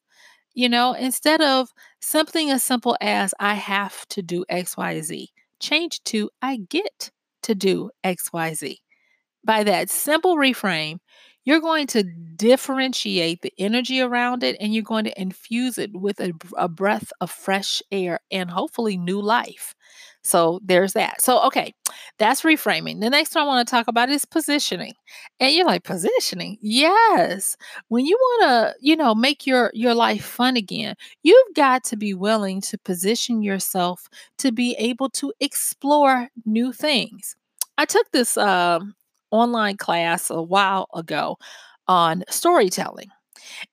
You 0.54 0.70
know, 0.70 0.94
instead 0.94 1.42
of 1.42 1.70
something 2.02 2.50
as 2.52 2.64
simple 2.64 2.98
as 3.02 3.34
I 3.40 3.54
have 3.56 4.08
to 4.10 4.22
do 4.22 4.46
XYZ, 4.50 5.30
change 5.60 6.04
to 6.06 6.30
I 6.42 6.58
get 6.58 7.12
to 7.44 7.56
do 7.56 7.92
XYZ. 8.04 8.82
By 9.46 9.64
that 9.64 9.90
simple 9.90 10.36
reframe, 10.36 11.00
you're 11.46 11.60
going 11.60 11.88
to 11.88 12.04
differentiate 12.04 13.42
the 13.42 13.54
energy 13.58 14.02
around 14.02 14.44
it 14.44 14.58
and 14.60 14.74
you're 14.74 14.84
going 14.84 15.06
to 15.06 15.22
infuse 15.22 15.78
it 15.78 15.92
with 15.94 16.20
a, 16.20 16.34
a 16.58 16.68
breath 16.68 17.12
of 17.22 17.30
fresh 17.32 17.82
air 17.92 18.20
and 18.32 18.50
hopefully 18.50 18.98
new 18.98 19.22
life. 19.22 19.76
So 20.24 20.60
there's 20.64 20.94
that. 20.94 21.22
So, 21.22 21.42
okay, 21.48 21.74
that's 22.20 22.44
reframing. 22.44 23.02
The 23.02 23.10
next 23.10 23.34
one 23.34 23.44
I 23.44 23.48
want 23.48 23.68
to 23.68 23.72
talk 23.72 23.88
about 23.88 24.10
is 24.10 24.24
positioning. 24.24 24.94
And 25.40 25.54
you're 25.54 25.66
like, 25.66 25.84
positioning? 25.84 26.58
Yes. 26.62 27.58
When 27.88 28.06
you 28.06 28.16
want 28.20 28.44
to, 28.44 28.76
you 28.82 28.96
know, 28.96 29.16
make 29.16 29.48
your 29.48 29.72
your 29.74 29.96
life 29.96 30.24
fun 30.24 30.58
again, 30.58 30.96
you've 31.24 31.56
got 31.56 31.84
to 31.86 31.98
be 31.98 32.14
willing 32.14 32.62
to 32.62 32.78
position 32.78 33.42
yourself 33.42 34.08
to 34.38 34.52
be 34.52 34.76
able 34.78 35.10
to 35.12 35.34
explore 35.40 36.30
new 36.46 36.72
things. 36.72 37.36
I 37.78 37.86
took 37.86 38.12
this 38.12 38.38
um, 38.38 38.94
online 39.32 39.78
class 39.78 40.30
a 40.30 40.42
while 40.42 40.88
ago 40.96 41.38
on 41.88 42.24
storytelling. 42.30 43.10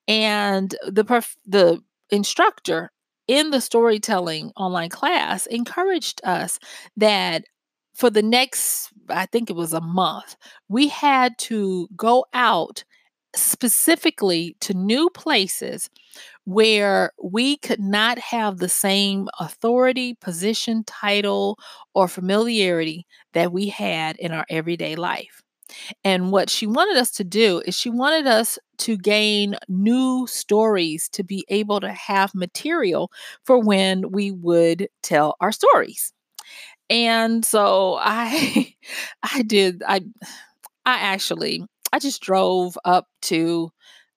And 0.07 0.75
the 0.87 1.05
perf- 1.05 1.37
the 1.47 1.83
instructor 2.11 2.91
in 3.27 3.51
the 3.51 3.61
storytelling 3.61 4.53
online 4.57 4.91
class 4.91 5.47
encouraged 5.47 6.21
us 6.25 6.59
that 6.97 7.45
for 7.95 8.11
the 8.11 8.23
next 8.23 8.91
I 9.11 9.27
think 9.27 9.51
it 9.51 9.57
was 9.57 9.73
a 9.73 9.81
month, 9.81 10.37
we 10.69 10.89
had 10.89 11.37
to 11.41 11.89
go 11.97 12.25
out 12.35 12.85
specifically 13.37 14.57
to 14.61 14.75
new 14.75 15.11
places 15.11 15.91
where 16.45 17.13
we 17.23 17.57
could 17.59 17.81
not 17.81 18.19
have 18.19 18.59
the 18.59 18.69
same 18.69 19.29
authority, 19.41 20.15
position, 20.15 20.85
title, 20.85 21.59
or 21.95 22.09
familiarity 22.09 23.07
that 23.35 23.53
we 23.53 23.69
had 23.69 24.17
in 24.19 24.33
our 24.33 24.47
everyday 24.51 24.97
life. 24.97 25.43
And 26.05 26.33
what 26.33 26.51
she 26.51 26.67
wanted 26.67 26.97
us 26.97 27.11
to 27.13 27.25
do 27.25 27.63
is 27.67 27.77
she 27.77 27.91
wanted 27.91 28.27
us 28.27 28.59
to 28.79 28.97
gain 28.97 29.57
new 29.69 30.27
stories 30.27 31.09
to 31.11 31.25
be 31.25 31.45
able 31.49 31.81
to 31.81 31.93
have 31.93 32.35
material 32.35 33.11
for 33.45 33.59
when 33.59 34.11
we 34.13 34.31
would 34.31 34.89
tell 35.03 35.37
our 35.41 35.53
stories. 35.53 36.13
And 36.91 37.45
so 37.45 37.99
I 38.01 38.75
I 39.23 39.43
did 39.43 39.83
I 39.87 40.01
I 40.87 40.99
actually 41.01 41.65
I 41.93 41.99
just 41.99 42.23
drove 42.23 42.77
up 42.85 43.07
to 43.23 43.71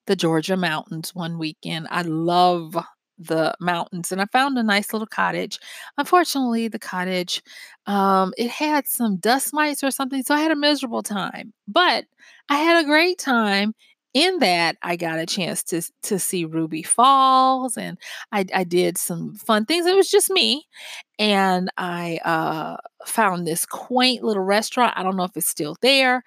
the 0.06 0.16
Georgia 0.16 0.56
mountains 0.56 1.14
one 1.14 1.38
weekend. 1.38 1.88
I 1.90 2.02
love 2.02 2.76
the 3.18 3.54
mountains 3.60 4.10
and 4.12 4.20
I 4.20 4.26
found 4.26 4.58
a 4.58 4.62
nice 4.62 4.92
little 4.92 5.06
cottage. 5.06 5.58
Unfortunately, 5.98 6.68
the 6.68 6.78
cottage 6.78 7.42
um 7.86 8.32
it 8.38 8.50
had 8.50 8.86
some 8.86 9.16
dust 9.16 9.52
mites 9.54 9.82
or 9.84 9.90
something, 9.90 10.22
so 10.22 10.34
I 10.34 10.40
had 10.40 10.52
a 10.52 10.56
miserable 10.56 11.02
time. 11.02 11.52
But 11.68 12.04
I 12.48 12.58
had 12.58 12.82
a 12.84 12.86
great 12.86 13.18
time 13.18 13.74
in 14.14 14.38
that 14.40 14.76
I 14.82 14.96
got 14.96 15.18
a 15.18 15.26
chance 15.26 15.62
to 15.64 15.82
to 16.04 16.18
see 16.18 16.44
Ruby 16.44 16.82
Falls 16.82 17.76
and 17.78 17.96
I, 18.32 18.44
I 18.54 18.64
did 18.64 18.98
some 18.98 19.34
fun 19.36 19.64
things. 19.66 19.86
It 19.86 19.96
was 19.96 20.10
just 20.10 20.30
me. 20.30 20.66
And 21.18 21.70
I 21.78 22.18
uh, 22.24 22.76
found 23.06 23.46
this 23.46 23.66
quaint 23.66 24.22
little 24.24 24.42
restaurant. 24.42 24.94
I 24.96 25.02
don't 25.02 25.16
know 25.16 25.24
if 25.24 25.36
it's 25.36 25.48
still 25.48 25.76
there, 25.82 26.24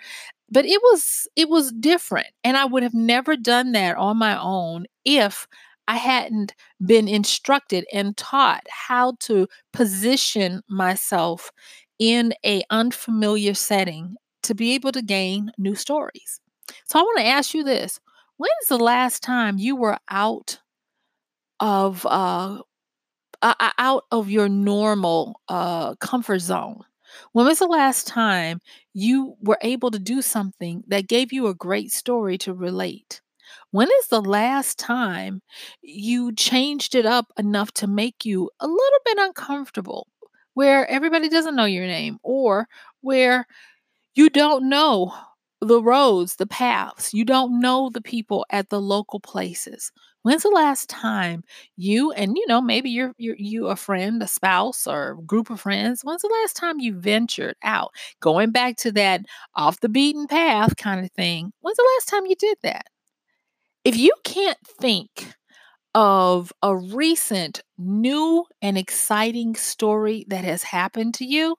but 0.52 0.66
it 0.66 0.82
was 0.84 1.28
it 1.36 1.50
was 1.50 1.72
different. 1.74 2.28
And 2.44 2.58
I 2.58 2.66
would 2.66 2.84
have 2.84 2.94
never 2.94 3.36
done 3.38 3.74
that 3.74 3.98
on 3.98 4.18
my 4.18 4.40
own 4.42 4.86
if 5.06 5.48
I 5.88 5.98
hadn't 5.98 6.54
been 6.86 7.08
instructed 7.08 7.86
and 7.94 8.16
taught 8.18 8.64
how 8.70 9.14
to 9.22 9.48
position 9.74 10.62
myself 10.70 11.52
in 12.00 12.34
a 12.46 12.64
unfamiliar 12.70 13.54
setting 13.54 14.16
to 14.44 14.56
be 14.56 14.74
able 14.74 14.92
to 14.94 15.02
gain 15.02 15.52
new 15.58 15.76
stories. 15.76 16.40
So 16.90 17.00
I 17.00 17.04
want 17.04 17.20
to 17.20 17.26
ask 17.26 17.54
you 17.54 17.64
this. 17.64 18.00
When's 18.38 18.68
the 18.70 18.78
last 18.78 19.24
time 19.24 19.58
you 19.58 19.76
were 19.76 19.98
out 20.10 20.60
of 21.60 22.06
uh, 22.06 22.60
uh 23.42 23.72
out 23.78 24.06
of 24.12 24.30
your 24.30 24.50
normal 24.50 25.42
uh 25.50 25.96
comfort 25.98 26.40
zone? 26.40 26.82
When 27.34 27.46
was 27.48 27.60
the 27.60 27.68
last 27.68 28.08
time 28.08 28.60
you 28.94 29.36
were 29.42 29.60
able 29.62 29.92
to 29.92 30.00
do 30.00 30.22
something 30.22 30.84
that 30.88 31.08
gave 31.08 31.34
you 31.34 31.48
a 31.48 31.56
great 31.56 31.92
story 31.92 32.38
to 32.40 32.54
relate? 32.54 33.22
When 33.76 33.90
is 34.00 34.08
the 34.08 34.22
last 34.22 34.80
time 34.80 35.42
you 35.82 36.32
changed 36.34 36.96
it 36.96 37.06
up 37.06 37.28
enough 37.38 37.72
to 37.74 37.88
make 37.88 38.26
you 38.26 38.50
a 38.62 38.68
little 38.68 39.00
bit 39.04 39.18
uncomfortable, 39.20 40.08
where 40.54 40.90
everybody 40.90 41.28
doesn't 41.28 41.56
know 41.56 41.66
your 41.66 41.86
name 41.86 42.18
or 42.24 42.68
where 43.02 43.46
you 44.16 44.30
don't 44.30 44.70
know 44.70 45.14
the 45.62 45.82
roads, 45.84 46.38
the 46.38 46.48
paths, 46.48 47.14
you 47.14 47.26
don't 47.26 47.60
know 47.60 47.90
the 47.94 48.02
people 48.02 48.46
at 48.52 48.70
the 48.70 48.82
local 48.82 49.20
places? 49.20 49.92
When's 50.24 50.44
the 50.44 50.50
last 50.50 50.90
time 50.90 51.44
you 51.78 52.12
and 52.14 52.38
you 52.38 52.46
know 52.48 52.62
maybe 52.62 52.90
you're, 52.92 53.14
you're 53.18 53.38
you 53.38 53.68
a 53.68 53.76
friend, 53.76 54.24
a 54.24 54.28
spouse, 54.28 54.88
or 54.88 55.16
group 55.26 55.50
of 55.50 55.62
friends? 55.62 56.02
When's 56.04 56.22
the 56.24 56.38
last 56.44 56.56
time 56.56 56.80
you 56.80 56.94
ventured 57.00 57.56
out, 57.64 57.92
going 58.22 58.52
back 58.52 58.78
to 58.78 58.92
that 58.94 59.22
off 59.56 59.82
the 59.82 59.90
beaten 59.90 60.28
path 60.28 60.78
kind 60.78 61.06
of 61.06 61.12
thing? 61.14 61.54
When's 61.62 61.78
the 61.78 61.90
last 61.98 62.10
time 62.10 62.26
you 62.28 62.36
did 62.38 62.58
that? 62.64 62.86
If 63.86 63.98
you 63.98 64.14
can't 64.26 64.60
think 64.66 65.34
of 65.96 66.54
a 66.64 66.76
recent 66.76 67.62
new 67.78 68.46
and 68.62 68.78
exciting 68.78 69.56
story 69.56 70.26
that 70.30 70.44
has 70.46 70.64
happened 70.64 71.16
to 71.16 71.26
you, 71.26 71.58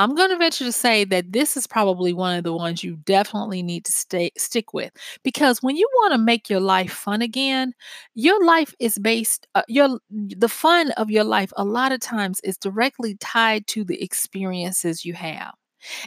I'm 0.00 0.14
going 0.16 0.30
to 0.30 0.38
venture 0.38 0.64
to 0.64 0.72
say 0.72 1.04
that 1.06 1.32
this 1.32 1.56
is 1.56 1.66
probably 1.66 2.12
one 2.12 2.36
of 2.38 2.44
the 2.44 2.52
ones 2.54 2.84
you 2.84 2.96
definitely 3.06 3.62
need 3.62 3.84
to 3.86 3.92
stay 3.92 4.32
stick 4.38 4.74
with 4.74 4.92
because 5.24 5.62
when 5.62 5.76
you 5.76 5.88
want 5.96 6.12
to 6.14 6.18
make 6.18 6.50
your 6.50 6.60
life 6.60 6.92
fun 6.92 7.22
again, 7.22 7.74
your 8.14 8.44
life 8.44 8.74
is 8.80 8.98
based 8.98 9.46
uh, 9.54 9.62
your 9.68 10.00
the 10.10 10.48
fun 10.48 10.92
of 10.92 11.10
your 11.10 11.24
life 11.24 11.52
a 11.56 11.64
lot 11.64 11.92
of 11.92 12.00
times 12.00 12.40
is 12.44 12.58
directly 12.58 13.16
tied 13.20 13.66
to 13.68 13.84
the 13.84 14.02
experiences 14.02 15.04
you 15.04 15.14
have. 15.14 15.52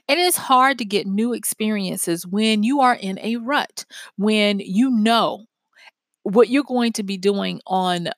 And 0.08 0.20
it's 0.20 0.38
hard 0.38 0.78
to 0.80 0.86
get 0.86 1.08
new 1.08 1.34
experiences 1.34 2.26
when 2.26 2.64
you 2.64 2.82
are 2.82 2.96
in 2.96 3.20
a 3.20 3.38
rut, 3.38 3.86
when 4.18 4.60
you 4.60 4.90
know 4.92 5.46
what 6.24 6.50
you're 6.50 6.64
going 6.64 6.94
to 6.94 7.04
be 7.04 7.18
doing 7.18 7.62
on 7.68 8.08
uh, 8.08 8.12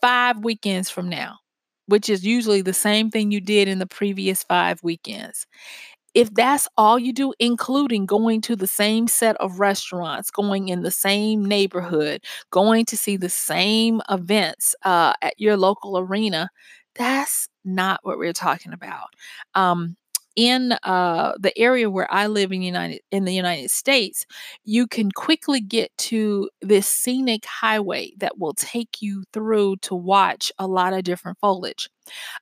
five 0.00 0.38
weekends 0.44 0.90
from 0.90 1.08
now, 1.08 1.38
which 1.86 2.08
is 2.08 2.24
usually 2.24 2.62
the 2.62 2.72
same 2.72 3.10
thing 3.10 3.30
you 3.30 3.40
did 3.40 3.68
in 3.68 3.78
the 3.78 3.86
previous 3.86 4.42
five 4.44 4.80
weekends 4.82 5.46
if 6.14 6.32
that's 6.34 6.68
all 6.76 6.98
you 6.98 7.12
do, 7.12 7.32
including 7.38 8.04
going 8.06 8.40
to 8.42 8.56
the 8.56 8.66
same 8.66 9.08
set 9.08 9.36
of 9.36 9.60
restaurants, 9.60 10.30
going 10.30 10.68
in 10.68 10.82
the 10.82 10.90
same 10.90 11.44
neighborhood, 11.44 12.22
going 12.50 12.84
to 12.86 12.96
see 12.96 13.16
the 13.16 13.30
same 13.30 14.02
events 14.10 14.74
uh, 14.84 15.14
at 15.22 15.34
your 15.38 15.56
local 15.56 15.98
arena, 15.98 16.50
that's 16.94 17.48
not 17.64 18.00
what 18.02 18.18
we're 18.18 18.34
talking 18.34 18.72
about. 18.74 19.08
Um, 19.54 19.96
in 20.36 20.72
uh, 20.82 21.32
the 21.38 21.56
area 21.58 21.90
where 21.90 22.12
I 22.12 22.26
live 22.26 22.52
in 22.52 22.62
United 22.62 23.00
in 23.10 23.24
the 23.24 23.34
United 23.34 23.70
States, 23.70 24.26
you 24.64 24.86
can 24.86 25.10
quickly 25.12 25.60
get 25.60 25.90
to 25.98 26.48
this 26.60 26.86
scenic 26.86 27.44
highway 27.44 28.12
that 28.18 28.38
will 28.38 28.54
take 28.54 29.02
you 29.02 29.24
through 29.32 29.76
to 29.82 29.94
watch 29.94 30.52
a 30.58 30.66
lot 30.66 30.92
of 30.92 31.04
different 31.04 31.38
foliage. 31.38 31.88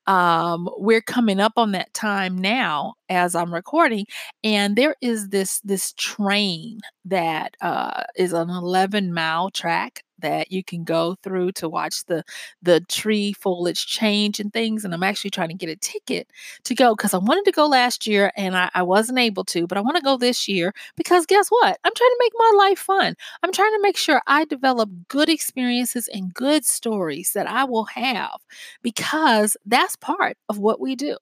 Um, 0.07 0.69
we're 0.77 1.03
coming 1.03 1.41
up 1.41 1.53
on 1.57 1.73
that 1.73 1.93
time 1.95 2.39
now 2.39 2.95
as 3.09 3.35
I'm 3.35 3.53
recording, 3.53 4.07
and 4.45 4.77
there 4.77 4.97
is 5.01 5.29
this 5.29 5.61
this 5.61 5.93
train 5.95 6.81
that 7.05 7.57
uh, 7.61 8.05
is 8.17 8.33
an 8.33 8.51
11 8.51 9.13
mile 9.13 9.51
track 9.51 10.03
that 10.21 10.53
you 10.53 10.63
can 10.65 10.85
go 10.85 11.17
through 11.23 11.53
to 11.53 11.69
watch 11.69 12.05
the 12.07 12.25
the 12.63 12.81
tree 12.83 13.33
foliage 13.33 13.87
change 13.87 14.41
and 14.41 14.53
things. 14.53 14.85
And 14.85 14.95
I'm 14.95 15.03
actually 15.03 15.31
trying 15.31 15.49
to 15.49 15.55
get 15.55 15.69
a 15.69 15.77
ticket 15.77 16.29
to 16.65 16.75
go 16.75 16.95
because 16.95 17.15
I 17.15 17.19
wanted 17.19 17.45
to 17.47 17.53
go 17.53 17.67
last 17.67 18.07
year 18.07 18.33
and 18.37 18.57
I, 18.57 18.71
I 18.75 18.83
wasn't 18.83 19.19
able 19.19 19.45
to, 19.45 19.67
but 19.67 19.79
I 19.79 19.81
want 19.81 19.97
to 19.97 20.03
go 20.03 20.17
this 20.17 20.49
year 20.49 20.73
because 20.97 21.27
guess 21.27 21.49
what? 21.49 21.79
I'm 21.85 21.95
trying 21.95 22.11
to 22.11 22.21
make 22.21 22.33
my 22.37 22.53
life 22.57 22.79
fun. 22.79 23.15
I'm 23.43 23.53
trying 23.53 23.73
to 23.73 23.83
make 23.83 23.97
sure 23.97 24.23
I 24.27 24.45
develop 24.45 24.91
good 25.09 25.29
experiences 25.29 26.09
and 26.13 26.33
good 26.35 26.65
stories 26.65 27.33
that 27.33 27.49
I 27.49 27.65
will 27.65 27.85
have 27.85 28.39
because 28.83 29.57
that's 29.67 29.97
part 29.97 30.37
of 30.49 30.59
what 30.59 30.81
we 30.81 30.97
do. 30.97 31.17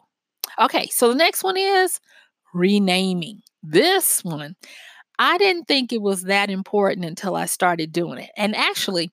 Okay, 0.59 0.87
so 0.88 1.09
the 1.09 1.14
next 1.14 1.45
one 1.45 1.57
is 1.57 2.00
renaming. 2.55 3.43
This 3.62 4.25
one, 4.25 4.57
I 5.18 5.38
didn't 5.38 5.66
think 5.66 5.92
it 5.92 6.02
was 6.02 6.25
that 6.25 6.50
important 6.50 7.04
until 7.06 7.34
I 7.34 7.46
started 7.46 7.92
doing 7.92 8.18
it. 8.18 8.30
And 8.37 8.54
actually, 8.54 9.10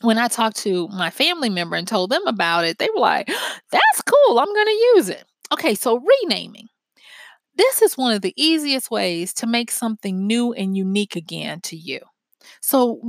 when 0.00 0.18
I 0.18 0.28
talked 0.28 0.56
to 0.58 0.88
my 0.88 1.10
family 1.10 1.48
member 1.48 1.76
and 1.76 1.86
told 1.88 2.10
them 2.10 2.26
about 2.26 2.64
it, 2.64 2.78
they 2.78 2.88
were 2.94 3.00
like, 3.00 3.26
that's 3.70 4.02
cool. 4.04 4.38
I'm 4.38 4.52
going 4.52 4.66
to 4.66 4.90
use 4.96 5.08
it. 5.08 5.24
Okay, 5.52 5.74
so 5.74 6.00
renaming. 6.22 6.68
This 7.56 7.82
is 7.82 7.96
one 7.96 8.14
of 8.14 8.22
the 8.22 8.34
easiest 8.36 8.90
ways 8.90 9.32
to 9.34 9.46
make 9.46 9.70
something 9.70 10.26
new 10.26 10.52
and 10.52 10.76
unique 10.76 11.16
again 11.16 11.60
to 11.62 11.76
you. 11.76 12.00
So 12.60 13.00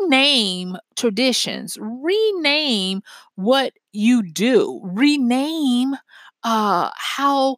rename 0.00 0.76
traditions, 0.96 1.78
rename 1.80 3.02
what 3.36 3.72
you 3.92 4.22
do, 4.22 4.80
rename 4.84 5.94
uh, 6.42 6.90
how 6.94 7.56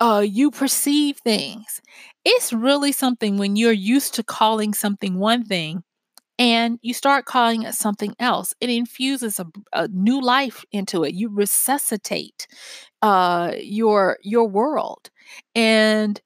uh, 0.00 0.24
you 0.26 0.50
perceive 0.50 1.18
things. 1.18 1.80
It's 2.30 2.52
really 2.52 2.92
something 2.92 3.38
when 3.38 3.56
you're 3.56 3.72
used 3.72 4.12
to 4.16 4.22
calling 4.22 4.74
something 4.74 5.18
one 5.18 5.44
thing 5.46 5.82
and 6.38 6.78
you 6.82 6.92
start 6.92 7.24
calling 7.24 7.62
it 7.62 7.74
something 7.74 8.14
else. 8.18 8.52
It 8.60 8.68
infuses 8.68 9.40
a, 9.40 9.46
a 9.72 9.88
new 9.88 10.20
life 10.20 10.62
into 10.70 11.04
it. 11.04 11.14
You 11.14 11.30
resuscitate 11.30 12.46
uh, 13.00 13.54
your 13.58 14.18
your 14.22 14.46
world, 14.46 15.08
and 15.54 16.20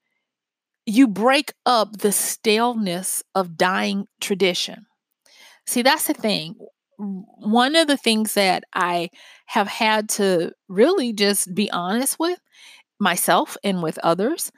you 0.86 1.06
break 1.06 1.52
up 1.66 1.98
the 1.98 2.10
staleness 2.10 3.22
of 3.36 3.56
dying 3.56 4.08
tradition. 4.20 4.86
See, 5.68 5.82
that's 5.82 6.08
the 6.08 6.14
thing. 6.14 6.56
One 6.98 7.76
of 7.76 7.86
the 7.86 7.96
things 7.96 8.34
that 8.34 8.64
I 8.74 9.10
have 9.46 9.68
had 9.68 10.08
to 10.10 10.50
really 10.68 11.12
just 11.12 11.54
be 11.54 11.70
honest 11.70 12.18
with 12.18 12.40
myself 12.98 13.56
and 13.62 13.82
with 13.84 13.98
others 13.98 14.50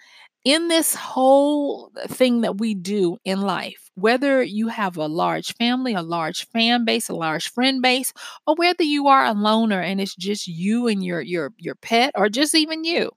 in 0.44 0.68
this 0.68 0.94
whole 0.94 1.90
thing 2.08 2.42
that 2.42 2.58
we 2.58 2.74
do 2.74 3.16
in 3.24 3.40
life, 3.40 3.90
whether 3.94 4.42
you 4.42 4.68
have 4.68 4.96
a 4.96 5.06
large 5.06 5.54
family, 5.56 5.94
a 5.94 6.02
large 6.02 6.46
fan 6.50 6.84
base, 6.84 7.08
a 7.08 7.14
large 7.14 7.50
friend 7.50 7.80
base, 7.82 8.12
or 8.46 8.54
whether 8.56 8.82
you 8.84 9.08
are 9.08 9.24
a 9.24 9.32
loner 9.32 9.80
and 9.80 10.00
it's 10.00 10.14
just 10.14 10.46
you 10.46 10.86
and 10.88 11.04
your 11.04 11.20
your 11.20 11.52
your 11.58 11.74
pet 11.76 12.12
or 12.14 12.28
just 12.28 12.54
even 12.54 12.84
you, 12.84 13.10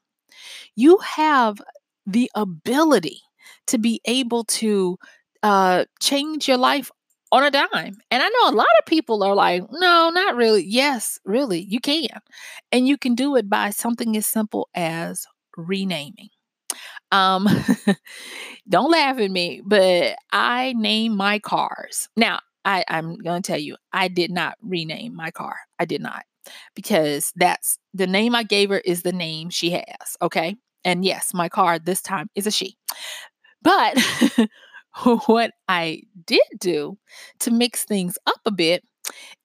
you 0.76 0.98
have 1.00 1.62
the 2.06 2.30
ability 2.36 3.22
to 3.68 3.78
be 3.78 4.02
able 4.06 4.44
to 4.46 4.98
uh, 5.44 5.86
change 6.00 6.48
your 6.48 6.58
life 6.58 6.92
on 7.32 7.44
a 7.44 7.52
dime. 7.52 7.98
And 8.12 8.24
I 8.24 8.30
know 8.30 8.50
a 8.50 8.56
lot 8.56 8.68
of 8.80 8.86
people 8.86 9.24
are 9.24 9.36
like, 9.36 9.64
no, 9.72 10.10
not 10.10 10.36
really. 10.36 10.64
Yes, 10.66 11.20
really, 11.26 11.62
you 11.62 11.80
can. 11.80 12.08
And 12.72 12.88
you 12.88 12.98
can 12.98 13.16
do 13.16 13.36
it 13.36 13.50
by 13.50 13.72
something 13.72 14.16
as 14.18 14.26
simple 14.26 14.70
as 14.74 15.26
renaming. 15.58 16.30
Um, 17.12 17.48
don't 18.70 18.92
laugh 18.92 19.20
at 19.20 19.32
me, 19.32 19.62
but 19.66 20.18
I 20.32 20.74
name 20.78 21.16
my 21.16 21.40
cars. 21.40 22.10
Now, 22.18 22.40
I, 22.66 22.84
I'm 22.88 23.18
going 23.18 23.42
to 23.42 23.48
tell 23.48 23.60
you, 23.60 23.78
I 23.94 24.08
did 24.10 24.32
not 24.32 24.58
rename 24.62 25.16
my 25.16 25.32
car. 25.32 25.56
I 25.80 25.86
did 25.86 26.02
not 26.02 26.24
because 26.76 27.32
that's 27.36 27.78
the 27.94 28.08
name 28.08 28.36
I 28.36 28.44
gave 28.44 28.70
her 28.70 28.80
is 28.80 29.04
the 29.04 29.12
name 29.14 29.50
she 29.50 29.72
has. 29.72 30.18
Okay. 30.22 30.56
And 30.84 31.04
yes, 31.04 31.34
my 31.34 31.50
car 31.50 31.80
this 31.80 32.02
time 32.02 32.30
is 32.36 32.48
a 32.48 32.52
she. 32.52 32.78
But 33.62 33.98
what 35.26 35.52
I 35.68 36.04
did 36.26 36.42
do 36.60 36.98
to 37.40 37.52
mix 37.52 37.84
things 37.84 38.18
up 38.26 38.40
a 38.46 38.52
bit 38.52 38.84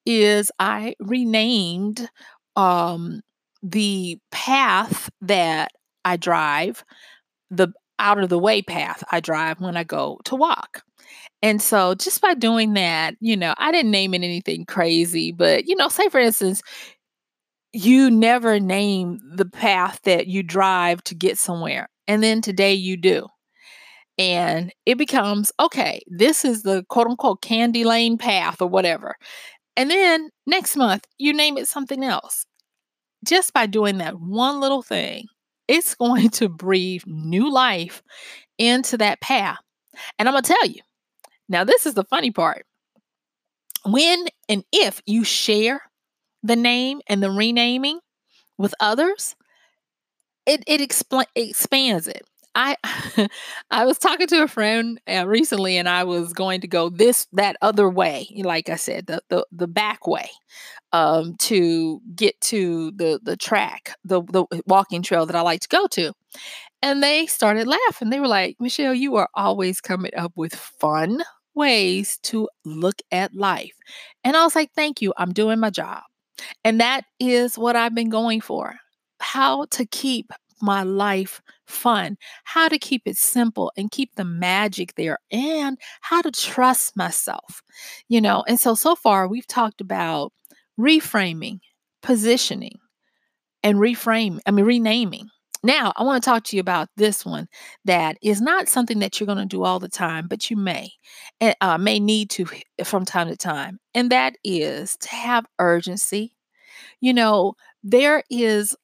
is 0.07 0.51
I 0.59 0.95
renamed 1.01 2.09
um, 2.57 3.23
the 3.63 4.19
path 4.31 5.11
that 5.21 5.73
I 6.05 6.17
drive, 6.17 6.85
the 7.53 7.69
out 7.99 8.19
of 8.19 8.29
the 8.31 8.39
way 8.39 8.63
path 8.63 9.05
I 9.13 9.21
drive 9.21 9.61
when 9.61 9.77
I 9.77 9.85
go 9.85 10.19
to 10.25 10.35
walk. 10.35 10.83
And 11.43 11.61
so 11.61 11.95
just 11.95 12.21
by 12.21 12.35
doing 12.35 12.75
that, 12.75 13.15
you 13.21 13.37
know, 13.37 13.55
I 13.59 13.71
didn't 13.71 13.91
name 13.91 14.15
it 14.15 14.19
anything 14.19 14.65
crazy, 14.65 15.33
but 15.33 15.67
you 15.67 15.77
know, 15.77 15.89
say 15.89 16.09
for 16.09 16.19
instance, 16.19 16.63
you 17.73 18.11
never 18.11 18.61
name 18.61 19.21
the 19.35 19.45
path 19.45 20.01
that 20.05 20.27
you 20.27 20.43
drive 20.43 21.03
to 21.05 21.15
get 21.15 21.39
somewhere. 21.39 21.89
And 22.09 22.23
then 22.23 22.43
today 22.43 22.75
you 22.75 22.97
do. 22.97 23.27
And 24.19 24.73
it 24.85 24.99
becomes 24.99 25.53
okay, 25.59 26.03
this 26.07 26.45
is 26.45 26.63
the 26.63 26.85
quote 26.89 27.07
unquote 27.07 27.43
candy 27.43 27.85
lane 27.85 28.19
path 28.19 28.61
or 28.61 28.69
whatever. 28.69 29.17
And 29.77 29.91
then 29.91 30.31
next 30.47 30.77
month, 30.77 31.07
you 31.19 31.33
name 31.33 31.57
it 31.59 31.69
something 31.69 32.05
else. 32.05 32.45
Just 33.25 33.53
by 33.53 33.67
doing 33.67 33.99
that 33.99 34.21
one 34.21 34.61
little 34.61 34.83
thing, 34.83 35.27
it's 35.73 35.95
going 35.95 36.29
to 36.29 36.49
breathe 36.49 37.03
new 37.07 37.51
life 37.51 38.03
into 38.59 38.99
that 38.99 39.21
path. 39.21 39.59
And 40.19 40.29
I'm 40.29 40.35
going 40.35 40.45
to 40.45 40.55
tell 40.55 40.67
you 40.67 40.83
now, 41.49 41.65
this 41.65 41.87
is 41.87 41.95
the 41.95 42.05
funny 42.05 42.31
part. 42.31 42.67
When 43.85 44.27
and 44.49 44.65
if 44.73 45.03
you 45.07 45.25
share 45.25 45.83
the 46.43 46.57
name 46.57 47.01
and 47.09 47.23
the 47.23 47.31
renaming 47.31 48.01
with 48.59 48.75
others, 48.81 49.35
it, 50.47 50.63
it 50.67 50.81
expl- 50.81 51.27
expands 51.35 52.07
it. 52.07 52.23
I 52.55 52.77
I 53.71 53.85
was 53.87 53.99
talking 53.99 54.27
to 54.29 54.43
a 54.43 54.49
friend 54.49 55.01
uh, 55.09 55.27
recently, 55.27 55.79
and 55.79 55.89
I 55.89 56.05
was 56.05 56.33
going 56.33 56.61
to 56.63 56.69
go 56.69 56.89
this 56.89 57.27
that 57.33 57.57
other 57.63 57.89
way, 57.89 58.29
like 58.45 58.69
I 58.69 58.77
said, 58.77 59.07
the 59.07 59.23
the, 59.29 59.47
the 59.53 59.69
back 59.69 60.07
way, 60.07 60.29
um, 60.93 61.37
to 61.41 62.01
get 62.15 62.41
to 62.43 62.91
the 62.93 63.21
the 63.23 63.37
track, 63.37 63.97
the 64.05 64.23
the 64.23 64.45
walking 64.67 65.03
trail 65.03 65.27
that 65.27 65.37
I 65.37 65.41
like 65.41 65.61
to 65.63 65.69
go 65.69 65.87
to, 65.89 66.13
and 66.83 67.03
they 67.03 67.27
started 67.27 67.67
laughing. 67.67 68.11
They 68.11 68.21
were 68.21 68.29
like, 68.29 68.57
"Michelle, 68.61 68.95
you 68.95 69.17
are 69.17 69.29
always 69.35 69.81
coming 69.81 70.13
up 70.17 70.33
with 70.37 70.55
fun 70.55 71.23
ways 71.55 72.19
to 72.23 72.49
look 72.65 73.03
at 73.11 73.35
life. 73.35 73.75
And 74.25 74.37
I 74.37 74.45
was 74.45 74.55
like, 74.55 74.73
thank 74.75 75.03
you. 75.03 75.13
I'm 75.19 75.33
doing 75.35 75.61
my 75.61 75.69
job. 75.71 76.03
And 76.65 76.81
that 76.81 77.03
is 77.21 77.59
what 77.59 77.77
I've 77.77 77.95
been 77.95 78.09
going 78.09 78.41
for. 78.41 78.77
How 79.21 79.67
to 79.67 79.85
keep 79.87 80.33
my 80.63 80.83
life 80.83 81.43
fun, 81.67 82.17
how 82.45 82.69
to 82.69 82.79
keep 82.79 83.03
it 83.07 83.17
simple 83.17 83.73
and 83.77 83.91
keep 83.91 84.15
the 84.15 84.25
magic 84.25 84.95
there, 84.95 85.19
and 85.31 85.79
how 86.01 86.23
to 86.23 86.31
trust 86.31 86.97
myself. 86.97 87.63
You 88.09 88.21
know, 88.21 88.45
and 88.49 88.61
so, 88.61 88.75
so 88.75 88.95
far 88.95 89.29
we've 89.29 89.47
talked 89.47 89.81
about 89.81 90.33
reframing, 90.79 91.61
positioning, 92.03 92.79
and 93.63 93.79
reframe, 93.79 94.41
I 94.47 94.51
mean, 94.51 94.65
renaming. 94.65 95.29
Now, 95.65 95.93
I 95.97 96.03
want 96.03 96.23
to 96.23 96.29
talk 96.29 96.43
to 96.45 96.57
you 96.57 96.61
about 96.61 96.89
this 96.97 97.25
one 97.25 97.47
that 97.85 98.19
is 98.21 98.41
not 98.41 98.69
something 98.69 98.99
that 98.99 99.21
you're 99.21 99.27
going 99.27 99.39
to 99.39 99.47
do 99.47 99.63
all 99.63 99.79
the 99.79 99.89
time, 99.89 100.27
but 100.27 100.51
you 100.51 100.57
may, 100.57 100.91
and 101.41 101.55
uh, 101.61 101.79
may 101.79 102.01
need 102.01 102.31
to 102.31 102.47
from 102.85 103.05
time 103.05 103.29
to 103.29 103.37
time. 103.37 103.79
And 103.95 104.11
that 104.11 104.37
is 104.43 104.97
to 104.99 105.09
have 105.11 105.47
urgency. 105.61 106.35
You 107.01 107.15
know, 107.15 107.55
there 107.85 108.25
is 108.31 108.77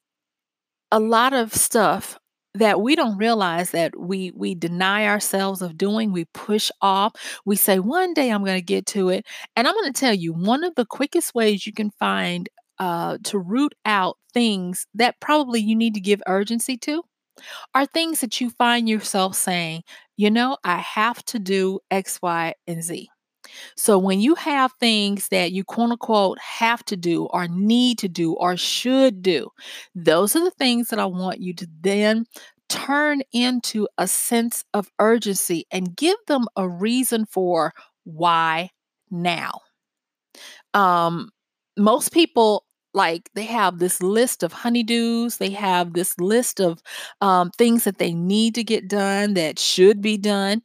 a 0.90 1.00
lot 1.00 1.32
of 1.32 1.54
stuff 1.54 2.18
that 2.54 2.80
we 2.80 2.96
don't 2.96 3.18
realize 3.18 3.70
that 3.72 3.98
we 3.98 4.32
we 4.34 4.54
deny 4.54 5.06
ourselves 5.06 5.62
of 5.62 5.76
doing 5.76 6.12
we 6.12 6.24
push 6.34 6.70
off 6.80 7.12
we 7.44 7.54
say 7.56 7.78
one 7.78 8.14
day 8.14 8.30
i'm 8.30 8.44
going 8.44 8.58
to 8.58 8.62
get 8.64 8.86
to 8.86 9.10
it. 9.10 9.26
And 9.56 9.68
i'm 9.68 9.74
going 9.74 9.92
to 9.92 9.98
tell 10.00 10.14
you 10.14 10.32
one 10.32 10.64
of 10.64 10.74
the 10.74 10.86
quickest 10.86 11.34
ways 11.34 11.66
you 11.66 11.72
can 11.72 11.90
find 11.92 12.48
uh, 12.78 13.18
to 13.24 13.38
root 13.38 13.74
out 13.86 14.16
things 14.32 14.86
that 14.94 15.16
probably 15.20 15.60
you 15.60 15.74
need 15.74 15.94
to 15.94 16.00
give 16.00 16.22
urgency 16.28 16.76
to 16.78 17.02
are 17.74 17.86
things 17.86 18.20
that 18.20 18.40
you 18.40 18.50
find 18.50 18.88
yourself 18.88 19.34
saying 19.36 19.82
you 20.16 20.30
know 20.30 20.56
i 20.64 20.78
have 20.78 21.24
to 21.24 21.38
do 21.38 21.80
x 21.90 22.20
y 22.22 22.54
and 22.66 22.82
z 22.82 23.08
so 23.76 23.98
when 23.98 24.20
you 24.20 24.34
have 24.34 24.72
things 24.80 25.28
that 25.28 25.52
you 25.52 25.64
quote 25.64 25.90
unquote 25.90 26.38
have 26.38 26.84
to 26.86 26.96
do 26.96 27.26
or 27.26 27.48
need 27.48 27.98
to 27.98 28.08
do 28.08 28.34
or 28.34 28.56
should 28.56 29.22
do, 29.22 29.48
those 29.94 30.34
are 30.36 30.44
the 30.44 30.50
things 30.52 30.88
that 30.88 30.98
I 30.98 31.06
want 31.06 31.40
you 31.40 31.54
to 31.54 31.66
then 31.80 32.24
turn 32.68 33.22
into 33.32 33.88
a 33.96 34.06
sense 34.06 34.64
of 34.74 34.90
urgency 34.98 35.66
and 35.70 35.96
give 35.96 36.16
them 36.26 36.46
a 36.56 36.68
reason 36.68 37.24
for 37.26 37.72
why 38.04 38.70
now. 39.10 39.52
Um, 40.74 41.30
most 41.76 42.12
people 42.12 42.64
like 42.94 43.30
they 43.34 43.44
have 43.44 43.78
this 43.78 44.02
list 44.02 44.42
of 44.42 44.52
honeydews 44.52 45.38
they 45.38 45.50
have 45.50 45.92
this 45.92 46.18
list 46.18 46.58
of 46.58 46.80
um, 47.20 47.50
things 47.58 47.84
that 47.84 47.98
they 47.98 48.14
need 48.14 48.54
to 48.54 48.64
get 48.64 48.88
done 48.88 49.34
that 49.34 49.58
should 49.58 50.00
be 50.00 50.16
done 50.16 50.62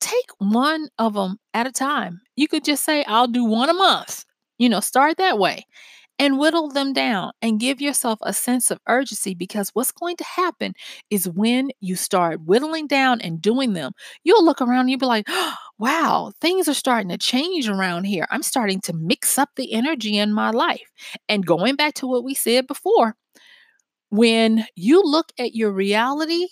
take 0.00 0.30
one 0.38 0.88
of 0.98 1.14
them 1.14 1.38
at 1.54 1.66
a 1.66 1.72
time. 1.72 2.20
You 2.36 2.48
could 2.48 2.64
just 2.64 2.84
say, 2.84 3.04
I'll 3.04 3.28
do 3.28 3.44
one 3.44 3.70
a 3.70 3.74
month. 3.74 4.24
You 4.58 4.68
know, 4.68 4.80
start 4.80 5.18
that 5.18 5.38
way 5.38 5.64
and 6.18 6.38
whittle 6.38 6.68
them 6.68 6.92
down 6.92 7.32
and 7.42 7.60
give 7.60 7.80
yourself 7.80 8.18
a 8.22 8.32
sense 8.32 8.70
of 8.70 8.80
urgency 8.88 9.34
because 9.34 9.70
what's 9.70 9.92
going 9.92 10.16
to 10.16 10.24
happen 10.24 10.72
is 11.10 11.28
when 11.28 11.70
you 11.80 11.94
start 11.94 12.40
whittling 12.44 12.86
down 12.86 13.20
and 13.20 13.42
doing 13.42 13.74
them, 13.74 13.92
you'll 14.24 14.44
look 14.44 14.62
around 14.62 14.80
and 14.80 14.90
you'll 14.90 14.98
be 14.98 15.06
like, 15.06 15.26
oh, 15.28 15.54
wow, 15.78 16.32
things 16.40 16.68
are 16.68 16.74
starting 16.74 17.10
to 17.10 17.18
change 17.18 17.68
around 17.68 18.04
here. 18.04 18.26
I'm 18.30 18.42
starting 18.42 18.80
to 18.82 18.94
mix 18.94 19.38
up 19.38 19.50
the 19.56 19.74
energy 19.74 20.16
in 20.16 20.32
my 20.32 20.50
life. 20.50 20.90
And 21.28 21.44
going 21.44 21.76
back 21.76 21.94
to 21.94 22.06
what 22.06 22.24
we 22.24 22.34
said 22.34 22.66
before, 22.66 23.14
when 24.08 24.64
you 24.74 25.02
look 25.02 25.32
at 25.38 25.54
your 25.54 25.70
reality, 25.70 26.46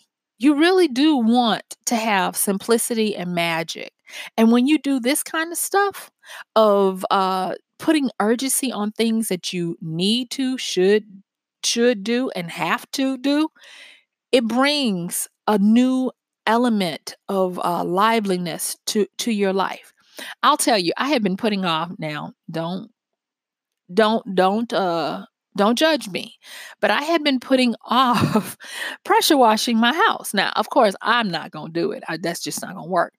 you 0.45 0.55
really 0.55 0.89
do 0.89 1.17
want 1.17 1.77
to 1.87 1.97
have 1.97 2.37
simplicity 2.37 3.17
and 3.17 3.35
magic. 3.35 3.93
And 4.37 4.53
when 4.53 4.67
you 4.67 4.79
do 4.79 5.01
this 5.01 5.23
kind 5.23 5.51
of 5.51 5.59
stuff 5.59 6.11
of 6.55 7.05
uh, 7.11 7.55
putting 7.79 8.11
urgency 8.21 8.71
on 8.71 8.93
things 8.93 9.29
that 9.29 9.53
you 9.53 9.77
need 9.81 10.31
to, 10.33 10.59
should, 10.59 11.05
should 11.65 12.05
do, 12.05 12.31
and 12.37 12.51
have 12.51 12.89
to 12.93 13.17
do, 13.19 13.49
it 14.31 14.47
brings 14.47 15.29
a 15.49 15.59
new 15.59 16.13
element 16.47 17.17
of 17.29 17.59
uh, 17.65 17.83
liveliness 17.83 18.77
to 18.87 19.07
to 19.19 19.33
your 19.33 19.53
life. 19.53 19.93
I'll 20.43 20.57
tell 20.59 20.79
you, 20.79 20.93
I 20.97 21.09
have 21.09 21.23
been 21.23 21.37
putting 21.37 21.65
off 21.65 21.93
now. 21.99 22.35
Don't 22.51 22.91
don't 23.93 24.35
don't 24.35 24.73
uh 24.73 25.27
don't 25.57 25.79
judge 25.79 26.09
me. 26.09 26.39
But 26.81 26.91
I 26.91 27.03
had 27.03 27.23
been 27.25 27.41
putting 27.41 27.75
off 27.85 28.57
pressure 29.05 29.37
washing 29.37 29.79
my 29.79 29.93
house. 29.93 30.35
Now, 30.35 30.53
of 30.57 30.71
course, 30.71 30.95
I'm 31.03 31.31
not 31.31 31.51
going 31.51 31.73
to 31.73 31.81
do 31.81 31.93
it. 31.93 32.03
I, 32.09 32.17
that's 32.17 32.43
just 32.43 32.63
not 32.63 32.75
going 32.75 32.87
to 32.87 32.91
work. 32.91 33.13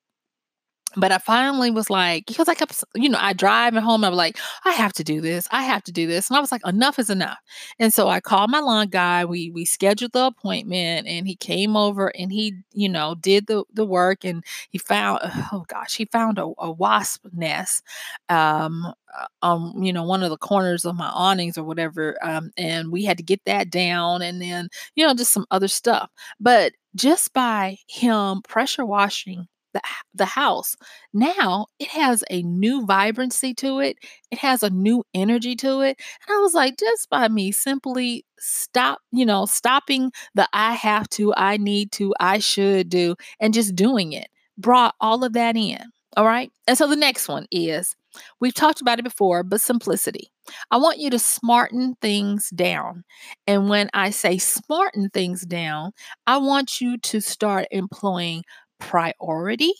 But 0.98 1.12
I 1.12 1.18
finally 1.18 1.72
was 1.72 1.90
like, 1.90 2.26
because 2.26 2.48
I 2.48 2.54
kept, 2.56 2.84
you 2.96 3.10
know, 3.10 3.18
I 3.22 3.34
drive 3.34 3.74
home. 3.76 4.04
I 4.04 4.10
was 4.10 4.18
like, 4.18 4.38
I 4.64 4.72
have 4.72 4.94
to 4.94 5.04
do 5.04 5.22
this. 5.22 5.48
I 5.52 5.64
have 5.64 5.84
to 5.84 5.92
do 5.92 6.08
this. 6.08 6.30
And 6.30 6.38
I 6.38 6.40
was 6.40 6.52
like, 6.52 6.66
enough 6.66 7.00
is 7.00 7.10
enough. 7.10 7.38
And 7.80 7.94
so 7.94 8.08
I 8.08 8.20
called 8.20 8.50
my 8.52 8.60
lawn 8.60 8.88
guy. 8.88 9.26
We 9.26 9.50
we 9.52 9.66
scheduled 9.66 10.14
the 10.14 10.26
appointment, 10.28 11.08
and 11.08 11.28
he 11.28 11.36
came 11.36 11.76
over 11.76 12.08
and 12.18 12.32
he, 12.32 12.56
you 12.74 12.90
know, 12.90 13.16
did 13.16 13.48
the 13.48 13.64
the 13.74 13.86
work. 13.86 14.24
And 14.24 14.44
he 14.70 14.78
found, 14.78 15.20
oh 15.52 15.66
gosh, 15.68 15.96
he 15.96 16.06
found 16.06 16.38
a, 16.40 16.52
a 16.58 16.72
wasp 16.72 17.26
nest, 17.34 17.84
um, 18.30 18.94
um, 19.42 19.74
you 19.82 19.94
know, 19.94 20.04
one 20.04 20.24
of 20.24 20.30
the 20.30 20.38
corners 20.38 20.86
of 20.86 20.96
my 20.96 21.10
awnings 21.10 21.58
or 21.58 21.64
whatever. 21.64 22.18
Um, 22.22 22.52
and 22.58 22.92
we 22.92 23.06
had 23.06 23.18
to 23.18 23.24
get 23.24 23.42
that 23.46 23.70
down, 23.70 24.22
and 24.22 24.42
then, 24.42 24.70
you 24.96 25.06
know, 25.06 25.14
just 25.14 25.34
some 25.34 25.46
other 25.52 25.68
stuff. 25.68 26.10
But 26.40 26.74
just 26.96 27.34
by 27.34 27.78
him 27.88 28.42
pressure 28.44 28.86
washing 28.86 29.48
the, 29.76 29.82
the 30.16 30.26
house. 30.26 30.76
Now 31.14 31.68
it 31.80 31.90
has 31.90 32.24
a 32.30 32.42
new 32.44 32.86
vibrancy 32.86 33.54
to 33.56 33.80
it. 33.80 33.98
It 34.32 34.40
has 34.40 34.64
a 34.64 34.70
new 34.70 35.04
energy 35.14 35.56
to 35.58 35.82
it. 35.82 36.00
And 36.28 36.36
I 36.36 36.40
was 36.40 36.54
like, 36.54 36.78
just 36.78 37.10
by 37.10 37.28
me 37.28 37.52
simply 37.52 38.26
stop, 38.40 39.00
you 39.12 39.26
know, 39.26 39.46
stopping 39.46 40.12
the 40.34 40.48
I 40.54 40.74
have 40.74 41.10
to, 41.12 41.34
I 41.36 41.58
need 41.58 41.92
to, 41.94 42.14
I 42.20 42.40
should 42.40 42.90
do, 42.90 43.16
and 43.40 43.54
just 43.54 43.76
doing 43.76 44.14
it 44.14 44.28
brought 44.58 44.96
all 45.02 45.24
of 45.24 45.34
that 45.34 45.58
in. 45.58 45.80
All 46.18 46.26
right. 46.26 46.50
And 46.68 46.78
so 46.78 46.88
the 46.88 46.96
next 46.96 47.28
one 47.28 47.46
is 47.52 47.94
we've 48.40 48.54
talked 48.54 48.80
about 48.80 49.00
it 49.00 49.04
before, 49.04 49.44
but 49.44 49.60
simplicity. 49.60 50.32
I 50.72 50.78
want 50.78 51.00
you 51.00 51.10
to 51.10 51.20
smarten 51.20 51.96
things 52.02 52.50
down. 52.52 53.04
And 53.48 53.68
when 53.70 53.90
I 53.94 54.12
say 54.12 54.38
smarten 54.38 55.10
things 55.10 55.42
down, 55.42 55.92
I 56.28 56.38
want 56.38 56.80
you 56.80 56.98
to 57.00 57.20
start 57.20 57.68
employing 57.72 58.44
priority. 58.80 59.74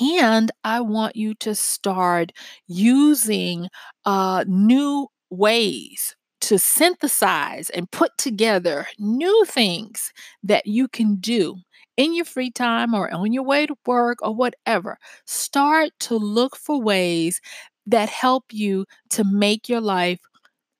And 0.00 0.50
I 0.64 0.80
want 0.80 1.16
you 1.16 1.34
to 1.36 1.54
start 1.54 2.32
using 2.66 3.68
uh, 4.04 4.44
new 4.46 5.08
ways 5.30 6.16
to 6.42 6.58
synthesize 6.58 7.70
and 7.70 7.90
put 7.90 8.16
together 8.16 8.86
new 8.98 9.44
things 9.46 10.12
that 10.42 10.66
you 10.66 10.88
can 10.88 11.16
do 11.16 11.56
in 11.96 12.14
your 12.14 12.24
free 12.24 12.50
time 12.50 12.94
or 12.94 13.12
on 13.12 13.32
your 13.32 13.42
way 13.42 13.66
to 13.66 13.76
work 13.86 14.18
or 14.22 14.34
whatever. 14.34 14.96
Start 15.26 15.90
to 16.00 16.16
look 16.16 16.56
for 16.56 16.80
ways 16.80 17.40
that 17.86 18.08
help 18.08 18.44
you 18.52 18.86
to 19.10 19.24
make 19.24 19.68
your 19.68 19.80
life 19.80 20.20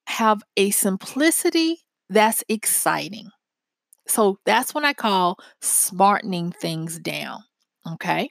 have 0.06 0.42
a 0.56 0.70
simplicity 0.70 1.80
that's 2.10 2.44
exciting. 2.48 3.30
So 4.10 4.38
that's 4.44 4.74
what 4.74 4.84
I 4.84 4.92
call 4.92 5.38
smartening 5.60 6.52
things 6.52 6.98
down. 6.98 7.44
Okay. 7.92 8.30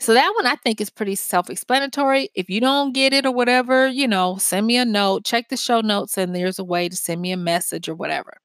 So 0.00 0.14
that 0.14 0.32
one 0.34 0.46
I 0.46 0.56
think 0.56 0.80
is 0.80 0.90
pretty 0.90 1.14
self 1.14 1.50
explanatory. 1.50 2.30
If 2.34 2.50
you 2.50 2.60
don't 2.60 2.92
get 2.92 3.12
it 3.12 3.26
or 3.26 3.32
whatever, 3.32 3.86
you 3.86 4.08
know, 4.08 4.36
send 4.38 4.66
me 4.66 4.76
a 4.76 4.84
note, 4.84 5.24
check 5.24 5.48
the 5.48 5.56
show 5.56 5.80
notes, 5.80 6.18
and 6.18 6.34
there's 6.34 6.58
a 6.58 6.64
way 6.64 6.88
to 6.88 6.96
send 6.96 7.20
me 7.20 7.32
a 7.32 7.36
message 7.36 7.88
or 7.88 7.94
whatever. 7.94 8.38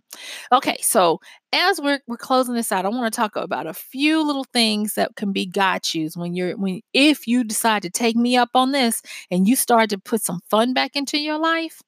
Okay, 0.51 0.77
so 0.81 1.19
as 1.51 1.81
we're, 1.81 1.99
we're 2.07 2.17
closing 2.17 2.53
this 2.53 2.71
out, 2.71 2.85
I 2.85 2.89
want 2.89 3.11
to 3.11 3.15
talk 3.15 3.35
about 3.35 3.65
a 3.65 3.73
few 3.73 4.23
little 4.23 4.45
things 4.53 4.93
that 4.93 5.15
can 5.15 5.31
be 5.31 5.45
got 5.47 5.95
yous 5.95 6.15
when 6.15 6.35
you're 6.35 6.55
when 6.55 6.81
if 6.93 7.27
you 7.27 7.43
decide 7.43 7.81
to 7.83 7.89
take 7.89 8.15
me 8.15 8.37
up 8.37 8.49
on 8.53 8.73
this 8.73 9.01
and 9.31 9.47
you 9.47 9.55
start 9.55 9.89
to 9.89 9.97
put 9.97 10.21
some 10.21 10.41
fun 10.49 10.73
back 10.73 10.95
into 10.95 11.17
your 11.17 11.39
life. 11.39 11.81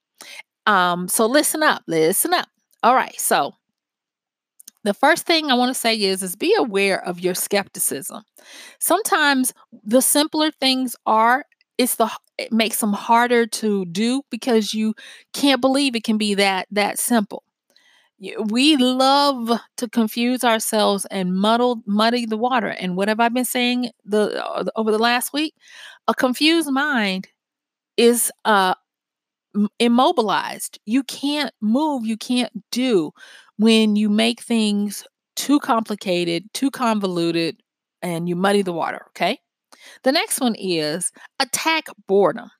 Um, 0.65 1.07
so 1.07 1.27
listen 1.27 1.61
up, 1.61 1.83
listen 1.87 2.33
up. 2.33 2.47
All 2.81 2.95
right, 2.95 3.19
so 3.19 3.53
the 4.85 4.93
first 4.93 5.25
thing 5.25 5.49
I 5.51 5.55
want 5.55 5.73
to 5.73 5.79
say 5.79 5.99
is 5.99 6.23
is 6.23 6.35
be 6.35 6.55
aware 6.57 7.03
of 7.03 7.19
your 7.19 7.33
skepticism. 7.33 8.23
Sometimes 8.79 9.53
the 9.83 10.01
simpler 10.01 10.51
things 10.51 10.95
are 11.05 11.45
it's 11.77 11.95
the 11.95 12.09
it 12.37 12.51
makes 12.51 12.79
them 12.79 12.93
harder 12.93 13.47
to 13.47 13.85
do 13.85 14.21
because 14.29 14.73
you 14.73 14.93
can't 15.33 15.59
believe 15.61 15.95
it 15.95 16.03
can 16.03 16.17
be 16.17 16.35
that 16.35 16.67
that 16.71 16.99
simple. 16.99 17.43
We 18.49 18.77
love 18.77 19.59
to 19.77 19.89
confuse 19.89 20.43
ourselves 20.43 21.05
and 21.11 21.35
muddle 21.35 21.81
muddy 21.85 22.25
the 22.25 22.37
water. 22.37 22.69
And 22.69 22.95
what 22.95 23.09
have 23.09 23.19
I 23.19 23.29
been 23.29 23.45
saying 23.45 23.89
the 24.05 24.45
uh, 24.45 24.65
over 24.75 24.91
the 24.91 24.99
last 24.99 25.33
week? 25.33 25.53
A 26.07 26.13
confused 26.13 26.71
mind 26.71 27.27
is 27.97 28.31
uh 28.45 28.75
immobilized. 29.79 30.79
You 30.85 31.03
can't 31.03 31.51
move, 31.61 32.05
you 32.05 32.17
can't 32.17 32.51
do 32.71 33.11
when 33.57 33.95
you 33.95 34.09
make 34.09 34.41
things 34.41 35.03
too 35.35 35.59
complicated, 35.59 36.45
too 36.53 36.71
convoluted, 36.71 37.57
and 38.01 38.29
you 38.29 38.35
muddy 38.35 38.61
the 38.61 38.73
water, 38.73 39.01
okay? 39.09 39.39
The 40.03 40.11
next 40.11 40.39
one 40.41 40.55
is 40.55 41.11
attack 41.39 41.87
boredom. 42.07 42.51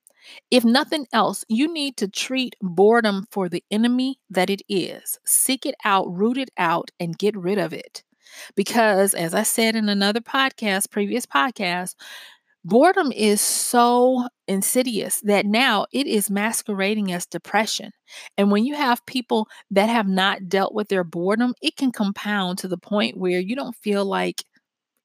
If 0.52 0.66
nothing 0.66 1.08
else, 1.14 1.46
you 1.50 1.72
need 1.72 1.98
to 1.98 2.08
treat 2.08 2.56
boredom 2.62 3.26
for 3.32 3.50
the 3.50 3.64
enemy 3.72 4.20
that 4.30 4.50
it 4.50 4.62
is. 4.70 5.20
Seek 5.26 5.66
it 5.66 5.76
out, 5.86 6.06
root 6.12 6.38
it 6.38 6.50
out, 6.58 6.92
and 7.00 7.18
get 7.18 7.36
rid 7.38 7.58
of 7.60 7.74
it. 7.74 8.04
Because, 8.56 9.14
as 9.14 9.34
I 9.34 9.44
said 9.44 9.76
in 9.76 9.90
another 9.90 10.22
podcast, 10.22 10.92
previous 10.92 11.26
podcast, 11.26 11.96
boredom 12.66 13.12
is 13.14 13.42
so 13.42 14.28
insidious 14.48 15.22
that 15.22 15.46
now 15.48 15.88
it 15.94 16.08
is 16.08 16.32
masquerading 16.32 17.14
as 17.14 17.26
depression. 17.28 17.92
And 18.38 18.52
when 18.52 18.66
you 18.66 18.76
have 18.76 19.06
people 19.08 19.48
that 19.72 19.90
have 19.90 20.08
not 20.10 20.50
dealt 20.50 20.74
with 20.76 20.90
their 20.90 21.06
boredom, 21.06 21.54
it 21.62 21.78
can 21.78 21.92
compound 21.94 22.60
to 22.60 22.68
the 22.70 22.78
point 22.78 23.18
where 23.18 23.40
you 23.40 23.56
don't 23.56 23.78
feel 23.78 24.06
like 24.06 24.44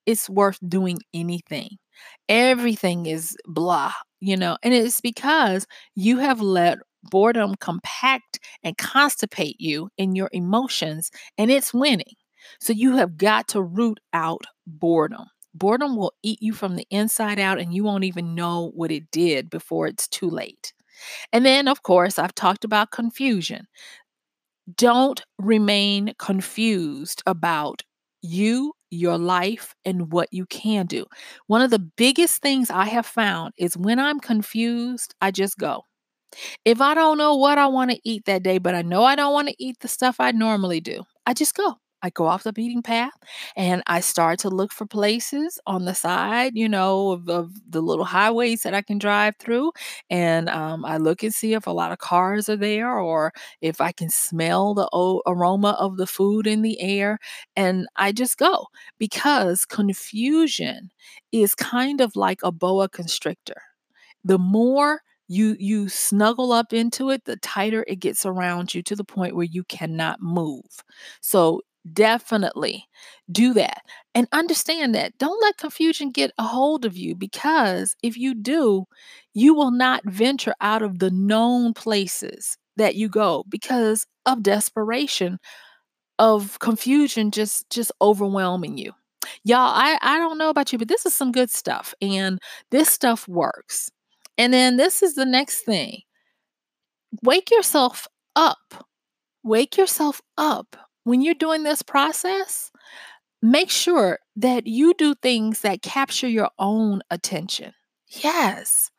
it's 0.07 0.29
worth 0.31 0.59
doing 0.68 0.99
anything. 1.14 1.70
Everything 2.29 3.07
is 3.07 3.37
blah, 3.46 3.92
you 4.20 4.37
know, 4.37 4.57
and 4.62 4.75
it's 4.75 5.01
because 5.01 5.66
you 5.94 6.18
have 6.18 6.40
let 6.40 6.79
boredom 7.05 7.55
compact 7.61 8.40
and 8.62 8.77
constipate 8.79 9.57
you 9.59 9.90
in 9.99 10.14
your 10.14 10.29
emotions, 10.33 11.11
and 11.38 11.51
it's 11.51 11.75
winning. 11.75 12.14
So 12.61 12.73
you 12.73 12.96
have 12.96 13.16
got 13.16 13.49
to 13.49 13.62
root 13.62 14.01
out 14.12 14.42
boredom. 14.66 15.27
Boredom 15.54 15.96
will 15.96 16.12
eat 16.22 16.40
you 16.42 16.52
from 16.52 16.76
the 16.76 16.86
inside 16.90 17.38
out, 17.38 17.60
and 17.60 17.74
you 17.74 17.84
won't 17.84 18.04
even 18.04 18.34
know 18.34 18.70
what 18.74 18.92
it 18.92 19.10
did 19.10 19.50
before 19.50 19.86
it's 19.86 20.08
too 20.08 20.30
late. 20.30 20.72
And 21.32 21.46
then, 21.46 21.68
of 21.68 21.82
course, 21.82 22.18
I've 22.18 22.34
talked 22.34 22.64
about 22.64 22.90
confusion. 22.92 23.66
Don't 24.76 25.22
remain 25.38 26.14
confused 26.18 27.22
about 27.26 27.82
you, 28.22 28.72
your 28.90 29.18
life, 29.18 29.74
and 29.84 30.12
what 30.12 30.28
you 30.32 30.46
can 30.46 30.86
do. 30.86 31.06
One 31.46 31.62
of 31.62 31.70
the 31.70 31.78
biggest 31.78 32.42
things 32.42 32.70
I 32.70 32.84
have 32.86 33.06
found 33.06 33.54
is 33.56 33.76
when 33.76 33.98
I'm 33.98 34.20
confused, 34.20 35.14
I 35.20 35.30
just 35.30 35.58
go. 35.58 35.84
If 36.64 36.80
I 36.80 36.94
don't 36.94 37.18
know 37.18 37.36
what 37.36 37.58
I 37.58 37.68
want 37.68 37.92
to 37.92 38.00
eat 38.04 38.24
that 38.26 38.42
day, 38.44 38.58
but 38.58 38.74
I 38.74 38.82
know 38.82 39.04
I 39.04 39.16
don't 39.16 39.32
want 39.34 39.48
to 39.48 39.56
eat 39.58 39.78
the 39.80 39.88
stuff 39.88 40.16
I 40.20 40.32
normally 40.32 40.80
do, 40.80 41.04
I 41.26 41.34
just 41.34 41.54
go. 41.56 41.76
I 42.02 42.10
go 42.10 42.26
off 42.26 42.42
the 42.44 42.52
beating 42.52 42.82
path 42.82 43.12
and 43.56 43.82
I 43.86 44.00
start 44.00 44.38
to 44.40 44.48
look 44.48 44.72
for 44.72 44.86
places 44.86 45.58
on 45.66 45.84
the 45.84 45.94
side, 45.94 46.52
you 46.56 46.68
know, 46.68 47.12
of, 47.12 47.28
of 47.28 47.52
the 47.68 47.80
little 47.80 48.04
highways 48.04 48.62
that 48.62 48.74
I 48.74 48.82
can 48.82 48.98
drive 48.98 49.36
through. 49.38 49.72
And 50.08 50.48
um, 50.48 50.84
I 50.84 50.96
look 50.96 51.22
and 51.22 51.34
see 51.34 51.54
if 51.54 51.66
a 51.66 51.70
lot 51.70 51.92
of 51.92 51.98
cars 51.98 52.48
are 52.48 52.56
there 52.56 52.98
or 52.98 53.32
if 53.60 53.80
I 53.80 53.92
can 53.92 54.10
smell 54.10 54.74
the 54.74 54.88
o- 54.92 55.22
aroma 55.26 55.76
of 55.78 55.96
the 55.96 56.06
food 56.06 56.46
in 56.46 56.62
the 56.62 56.80
air. 56.80 57.18
And 57.56 57.86
I 57.96 58.12
just 58.12 58.38
go 58.38 58.66
because 58.98 59.64
confusion 59.64 60.90
is 61.32 61.54
kind 61.54 62.00
of 62.00 62.16
like 62.16 62.40
a 62.42 62.52
boa 62.52 62.88
constrictor. 62.88 63.62
The 64.24 64.38
more 64.38 65.02
you 65.28 65.56
you 65.60 65.88
snuggle 65.88 66.50
up 66.52 66.72
into 66.72 67.10
it 67.10 67.24
the 67.24 67.36
tighter 67.36 67.84
it 67.86 68.00
gets 68.00 68.26
around 68.26 68.74
you 68.74 68.82
to 68.82 68.96
the 68.96 69.04
point 69.04 69.36
where 69.36 69.46
you 69.46 69.62
cannot 69.62 70.20
move 70.20 70.64
so 71.20 71.60
definitely 71.92 72.85
do 73.31 73.55
that 73.55 73.83
and 74.14 74.26
understand 74.33 74.94
that. 74.94 75.16
Don't 75.18 75.40
let 75.42 75.57
confusion 75.57 76.11
get 76.11 76.33
a 76.38 76.42
hold 76.44 76.85
of 76.85 76.96
you 76.96 77.14
because 77.14 77.96
if 78.03 78.16
you 78.16 78.35
do 78.35 78.85
you 79.35 79.55
will 79.55 79.70
not 79.70 80.03
venture 80.07 80.55
out 80.61 80.83
of 80.83 80.98
the 80.98 81.11
known 81.11 81.72
places 81.74 82.57
that 82.76 82.96
you 82.96 83.09
go 83.09 83.44
because 83.48 84.07
of 84.26 84.42
desperation 84.42 85.38
of 86.18 86.59
confusion 86.61 87.31
just 87.31 87.68
just 87.70 87.92
overwhelming 88.03 88.79
you. 88.79 88.92
Y'all 89.44 89.59
i 89.74 89.98
i 90.03 90.18
don't 90.18 90.38
know 90.38 90.50
about 90.50 90.72
you 90.72 90.79
but 90.79 90.88
this 90.88 91.07
is 91.07 91.14
some 91.14 91.33
good 91.33 91.50
stuff 91.50 91.94
and 92.03 92.38
this 92.70 92.88
stuff 92.90 93.26
works. 93.29 93.90
And 94.38 94.53
then 94.55 94.76
this 94.76 95.03
is 95.03 95.14
the 95.14 95.26
next 95.26 95.61
thing. 95.61 96.03
Wake 97.22 97.50
yourself 97.50 98.09
up. 98.37 98.87
Wake 99.42 99.76
yourself 99.76 100.20
up 100.38 100.76
when 101.04 101.22
you're 101.22 101.34
doing 101.34 101.62
this 101.62 101.82
process, 101.82 102.70
make 103.42 103.70
sure 103.70 104.18
that 104.36 104.66
you 104.66 104.94
do 104.94 105.14
things 105.14 105.60
that 105.62 105.82
capture 105.82 106.28
your 106.28 106.50
own 106.58 107.02
attention. 107.10 107.74
Yes. 108.08 108.90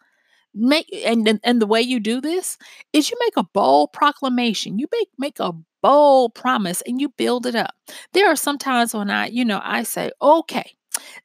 Make 0.54 0.88
and 1.06 1.40
and 1.44 1.62
the 1.62 1.68
way 1.68 1.82
you 1.82 2.00
do 2.00 2.20
this 2.22 2.58
is 2.94 3.10
you 3.10 3.18
make 3.22 3.38
a 3.38 3.44
bold 3.54 3.94
proclamation. 3.94 4.80
You 4.80 4.88
make 4.92 5.08
make 5.18 5.40
a 5.40 5.54
bold 5.82 6.36
promise 6.36 6.82
and 6.86 7.00
you 7.00 7.10
build 7.10 7.46
it 7.46 7.56
up. 7.56 7.74
There 8.14 8.28
are 8.28 8.36
some 8.36 8.58
times 8.58 8.94
when 8.94 9.10
I, 9.10 9.28
you 9.28 9.46
know, 9.46 9.62
I 9.64 9.84
say, 9.84 10.12
"Okay, 10.22 10.74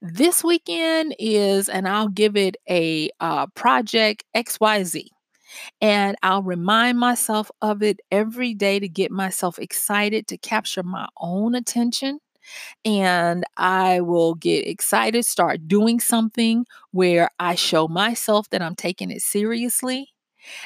this 0.00 0.44
weekend 0.44 1.16
is 1.18 1.68
and 1.68 1.88
I'll 1.88 2.08
give 2.08 2.36
it 2.36 2.56
a 2.70 3.10
uh, 3.20 3.46
project 3.48 4.24
XYZ. 4.34 5.08
And 5.80 6.16
I'll 6.22 6.42
remind 6.42 6.98
myself 6.98 7.50
of 7.62 7.82
it 7.82 8.00
every 8.10 8.54
day 8.54 8.78
to 8.78 8.88
get 8.88 9.10
myself 9.10 9.58
excited 9.58 10.26
to 10.28 10.38
capture 10.38 10.82
my 10.82 11.08
own 11.18 11.54
attention. 11.54 12.18
And 12.84 13.44
I 13.56 14.00
will 14.00 14.34
get 14.34 14.66
excited, 14.66 15.24
start 15.24 15.66
doing 15.66 15.98
something 16.00 16.64
where 16.92 17.30
I 17.38 17.56
show 17.56 17.88
myself 17.88 18.48
that 18.50 18.62
I'm 18.62 18.76
taking 18.76 19.10
it 19.10 19.22
seriously. 19.22 20.12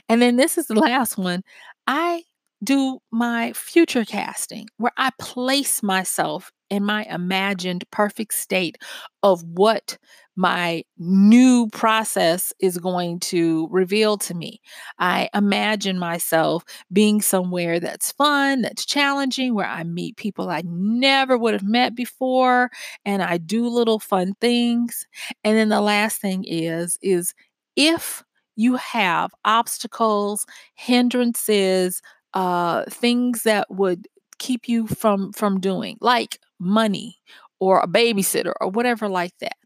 And 0.09 0.21
then 0.21 0.37
this 0.37 0.59
is 0.59 0.67
the 0.67 0.75
last 0.75 1.17
one. 1.17 1.43
I 1.87 2.25
do 2.63 2.99
my 3.11 3.53
future 3.55 4.05
casting 4.05 4.69
where 4.77 4.93
I 4.99 5.11
place 5.19 5.83
myself 5.83 6.53
in 6.69 6.85
my 6.85 7.05
imagined 7.05 7.85
perfect 7.91 8.35
state 8.35 8.77
of 9.23 9.43
what 9.43 9.99
my 10.37 10.83
new 10.99 11.69
process 11.73 12.53
is 12.61 12.79
going 12.79 13.21
to 13.21 13.69
reveal 13.71 14.17
to 14.19 14.35
me. 14.35 14.61
I 14.99 15.29
imagine 15.35 15.99
myself 15.99 16.65
being 16.93 17.21
somewhere 17.21 17.81
that's 17.81 18.13
fun, 18.13 18.63
that's 18.63 18.87
challenging, 18.87 19.55
where 19.55 19.67
I 19.67 19.85
meet 19.85 20.17
people 20.17 20.49
I 20.49 20.63
never 20.65 21.37
would 21.37 21.55
have 21.55 21.63
met 21.65 21.95
before 21.95 22.71
and 23.05 23.23
I 23.23 23.39
do 23.39 23.69
little 23.69 23.99
fun 23.99 24.35
things. 24.41 25.07
And 25.45 25.57
then 25.57 25.69
the 25.69 25.81
last 25.81 26.21
thing 26.21 26.45
is 26.47 26.99
is 27.03 27.35
if 27.77 28.23
you 28.57 28.77
have 28.77 29.31
obstacles, 29.45 30.47
hindrances, 30.75 32.03
uh, 32.35 32.85
things 32.89 33.43
that 33.45 33.67
would 33.71 34.07
keep 34.39 34.69
you 34.69 34.87
from 34.87 35.33
from 35.33 35.61
doing, 35.61 35.97
like 36.01 36.39
money 36.59 37.17
or 37.59 37.81
a 37.81 37.87
babysitter 37.89 38.53
or 38.61 38.69
whatever 38.69 39.09
like 39.09 39.33
that. 39.41 39.57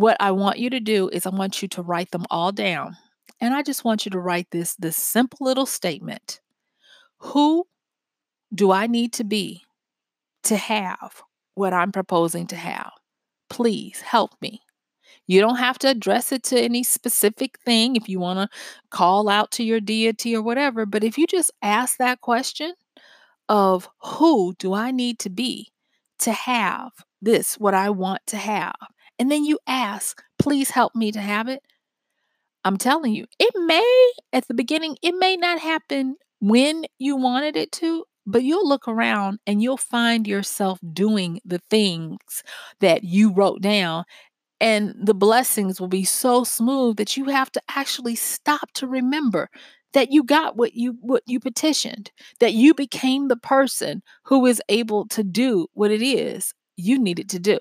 What 0.00 0.16
I 0.18 0.30
want 0.30 0.58
you 0.58 0.70
to 0.70 0.80
do 0.80 1.10
is 1.10 1.26
I 1.26 1.28
want 1.28 1.60
you 1.60 1.68
to 1.68 1.82
write 1.82 2.10
them 2.10 2.24
all 2.30 2.52
down. 2.52 2.96
And 3.38 3.52
I 3.52 3.60
just 3.60 3.84
want 3.84 4.06
you 4.06 4.10
to 4.12 4.18
write 4.18 4.50
this 4.50 4.74
this 4.76 4.96
simple 4.96 5.36
little 5.42 5.66
statement. 5.66 6.40
Who 7.18 7.66
do 8.54 8.72
I 8.72 8.86
need 8.86 9.12
to 9.12 9.24
be 9.24 9.64
to 10.44 10.56
have 10.56 11.20
what 11.52 11.74
I'm 11.74 11.92
proposing 11.92 12.46
to 12.46 12.56
have? 12.56 12.92
Please 13.50 14.00
help 14.00 14.30
me. 14.40 14.62
You 15.26 15.38
don't 15.42 15.56
have 15.56 15.78
to 15.80 15.88
address 15.88 16.32
it 16.32 16.44
to 16.44 16.58
any 16.58 16.82
specific 16.82 17.58
thing 17.66 17.94
if 17.94 18.08
you 18.08 18.20
want 18.20 18.38
to 18.38 18.58
call 18.88 19.28
out 19.28 19.50
to 19.50 19.62
your 19.62 19.80
deity 19.80 20.34
or 20.34 20.40
whatever. 20.40 20.86
But 20.86 21.04
if 21.04 21.18
you 21.18 21.26
just 21.26 21.50
ask 21.60 21.98
that 21.98 22.22
question 22.22 22.72
of 23.50 23.86
who 24.02 24.54
do 24.58 24.72
I 24.72 24.92
need 24.92 25.18
to 25.18 25.28
be 25.28 25.72
to 26.20 26.32
have 26.32 26.92
this, 27.20 27.58
what 27.58 27.74
I 27.74 27.90
want 27.90 28.22
to 28.28 28.38
have, 28.38 28.76
and 29.20 29.30
then 29.32 29.44
you 29.46 29.60
ask, 29.68 30.24
please 30.40 30.72
help 30.72 30.96
me 30.96 31.12
to 31.12 31.20
have 31.20 31.48
it. 31.48 31.62
I'm 32.64 32.76
telling 32.76 33.14
you, 33.14 33.26
it 33.38 33.54
may, 33.56 34.12
at 34.32 34.46
the 34.48 34.54
beginning, 34.54 34.96
it 35.02 35.14
may 35.18 35.36
not 35.36 35.58
happen 35.60 36.16
when 36.40 36.84
you 36.98 37.16
wanted 37.16 37.56
it 37.56 37.72
to, 37.72 38.04
but 38.26 38.42
you'll 38.44 38.68
look 38.68 38.86
around 38.86 39.38
and 39.46 39.62
you'll 39.62 39.76
find 39.78 40.26
yourself 40.26 40.78
doing 40.92 41.40
the 41.44 41.60
things 41.70 42.42
that 42.80 43.02
you 43.04 43.32
wrote 43.32 43.62
down 43.62 44.04
and 44.60 44.94
the 45.02 45.14
blessings 45.14 45.80
will 45.80 45.88
be 45.88 46.04
so 46.04 46.44
smooth 46.44 46.96
that 46.96 47.16
you 47.16 47.26
have 47.26 47.52
to 47.52 47.62
actually 47.70 48.16
stop 48.16 48.70
to 48.74 48.86
remember 48.86 49.48
that 49.94 50.12
you 50.12 50.24
got 50.24 50.56
what 50.56 50.74
you 50.74 50.96
what 51.02 51.22
you 51.26 51.40
petitioned 51.40 52.10
that 52.40 52.54
you 52.54 52.74
became 52.74 53.28
the 53.28 53.36
person 53.36 54.02
who 54.24 54.46
is 54.46 54.62
able 54.68 55.06
to 55.08 55.24
do 55.24 55.66
what 55.74 55.90
it 55.90 56.02
is 56.02 56.54
you 56.76 56.98
needed 56.98 57.28
to 57.30 57.38
do 57.40 57.58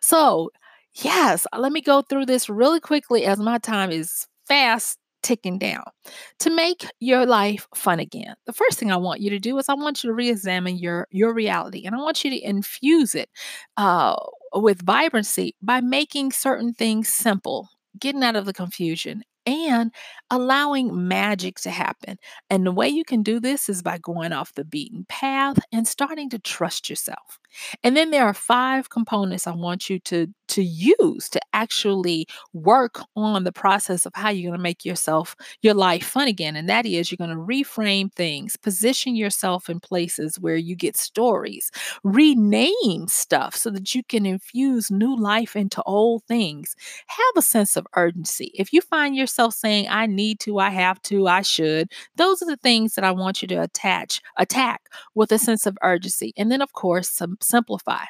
so 0.00 0.50
yes 0.94 1.46
let 1.56 1.72
me 1.72 1.80
go 1.80 2.02
through 2.02 2.26
this 2.26 2.48
really 2.48 2.80
quickly 2.80 3.24
as 3.24 3.38
my 3.38 3.58
time 3.58 3.90
is 3.90 4.26
fast 4.46 4.98
ticking 5.22 5.58
down 5.58 5.84
to 6.38 6.48
make 6.50 6.86
your 6.98 7.26
life 7.26 7.66
fun 7.74 8.00
again 8.00 8.34
the 8.46 8.52
first 8.54 8.78
thing 8.78 8.90
i 8.90 8.96
want 8.96 9.20
you 9.20 9.28
to 9.30 9.38
do 9.38 9.58
is 9.58 9.68
i 9.68 9.74
want 9.74 10.02
you 10.02 10.08
to 10.10 10.14
re-examine 10.14 10.78
your 10.78 11.06
your 11.10 11.32
reality 11.34 11.84
and 11.84 11.94
i 11.94 11.98
want 11.98 12.24
you 12.24 12.30
to 12.30 12.42
infuse 12.42 13.14
it 13.14 13.28
uh, 13.76 14.16
with 14.54 14.82
vibrancy 14.82 15.54
by 15.62 15.80
making 15.80 16.32
certain 16.32 16.72
things 16.72 17.08
simple 17.08 17.68
getting 17.98 18.22
out 18.24 18.36
of 18.36 18.46
the 18.46 18.52
confusion 18.54 19.22
and 19.46 19.92
allowing 20.30 21.08
magic 21.08 21.56
to 21.56 21.70
happen. 21.70 22.16
And 22.50 22.64
the 22.64 22.70
way 22.72 22.88
you 22.88 23.04
can 23.04 23.22
do 23.24 23.40
this 23.40 23.68
is 23.68 23.82
by 23.82 23.98
going 23.98 24.32
off 24.32 24.54
the 24.54 24.64
beaten 24.64 25.06
path 25.08 25.58
and 25.72 25.88
starting 25.88 26.30
to 26.30 26.38
trust 26.38 26.88
yourself. 26.88 27.39
And 27.82 27.96
then 27.96 28.10
there 28.10 28.26
are 28.26 28.34
five 28.34 28.90
components 28.90 29.46
I 29.46 29.52
want 29.52 29.88
you 29.90 29.98
to 30.00 30.28
to 30.48 30.62
use 30.64 31.28
to 31.28 31.40
actually 31.52 32.26
work 32.52 33.00
on 33.14 33.44
the 33.44 33.52
process 33.52 34.04
of 34.04 34.12
how 34.16 34.30
you're 34.30 34.50
going 34.50 34.58
to 34.58 34.62
make 34.62 34.84
yourself 34.84 35.36
your 35.62 35.74
life 35.74 36.04
fun 36.04 36.26
again 36.26 36.56
and 36.56 36.68
that 36.68 36.84
is 36.84 37.08
you're 37.10 37.16
going 37.16 37.30
to 37.30 37.36
reframe 37.36 38.12
things 38.14 38.56
position 38.56 39.14
yourself 39.14 39.70
in 39.70 39.78
places 39.78 40.40
where 40.40 40.56
you 40.56 40.74
get 40.74 40.96
stories 40.96 41.70
rename 42.02 43.06
stuff 43.06 43.54
so 43.54 43.70
that 43.70 43.94
you 43.94 44.02
can 44.08 44.26
infuse 44.26 44.90
new 44.90 45.16
life 45.16 45.54
into 45.56 45.82
old 45.84 46.24
things. 46.24 46.74
Have 47.06 47.18
a 47.36 47.42
sense 47.42 47.76
of 47.76 47.86
urgency. 47.96 48.50
If 48.54 48.72
you 48.72 48.80
find 48.80 49.14
yourself 49.16 49.54
saying 49.54 49.86
i 49.88 50.06
need 50.06 50.40
to 50.40 50.58
i 50.58 50.70
have 50.70 51.00
to 51.02 51.26
i 51.28 51.42
should 51.42 51.90
those 52.16 52.42
are 52.42 52.46
the 52.46 52.56
things 52.56 52.94
that 52.94 53.04
i 53.04 53.10
want 53.10 53.42
you 53.42 53.48
to 53.48 53.62
attach 53.62 54.20
attack 54.38 54.82
with 55.14 55.32
a 55.32 55.38
sense 55.38 55.66
of 55.66 55.76
urgency. 55.82 56.32
And 56.36 56.50
then 56.50 56.62
of 56.62 56.72
course 56.72 57.08
some 57.10 57.36
simplify 57.42 58.04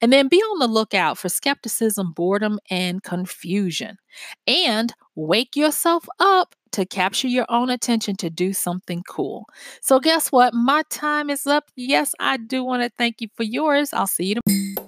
and 0.00 0.12
then 0.12 0.28
be 0.28 0.38
on 0.38 0.58
the 0.58 0.66
lookout 0.66 1.18
for 1.18 1.28
skepticism, 1.28 2.12
boredom, 2.12 2.58
and 2.70 3.02
confusion. 3.02 3.98
And 4.46 4.92
wake 5.14 5.56
yourself 5.56 6.06
up 6.18 6.54
to 6.72 6.84
capture 6.86 7.28
your 7.28 7.46
own 7.48 7.70
attention 7.70 8.16
to 8.16 8.30
do 8.30 8.52
something 8.52 9.02
cool. 9.08 9.46
So, 9.80 10.00
guess 10.00 10.30
what? 10.30 10.54
My 10.54 10.82
time 10.90 11.30
is 11.30 11.46
up. 11.46 11.70
Yes, 11.76 12.14
I 12.18 12.36
do 12.36 12.64
want 12.64 12.82
to 12.82 12.90
thank 12.96 13.20
you 13.20 13.28
for 13.34 13.42
yours. 13.42 13.92
I'll 13.92 14.06
see 14.06 14.26
you 14.26 14.34
tomorrow. 14.46 14.87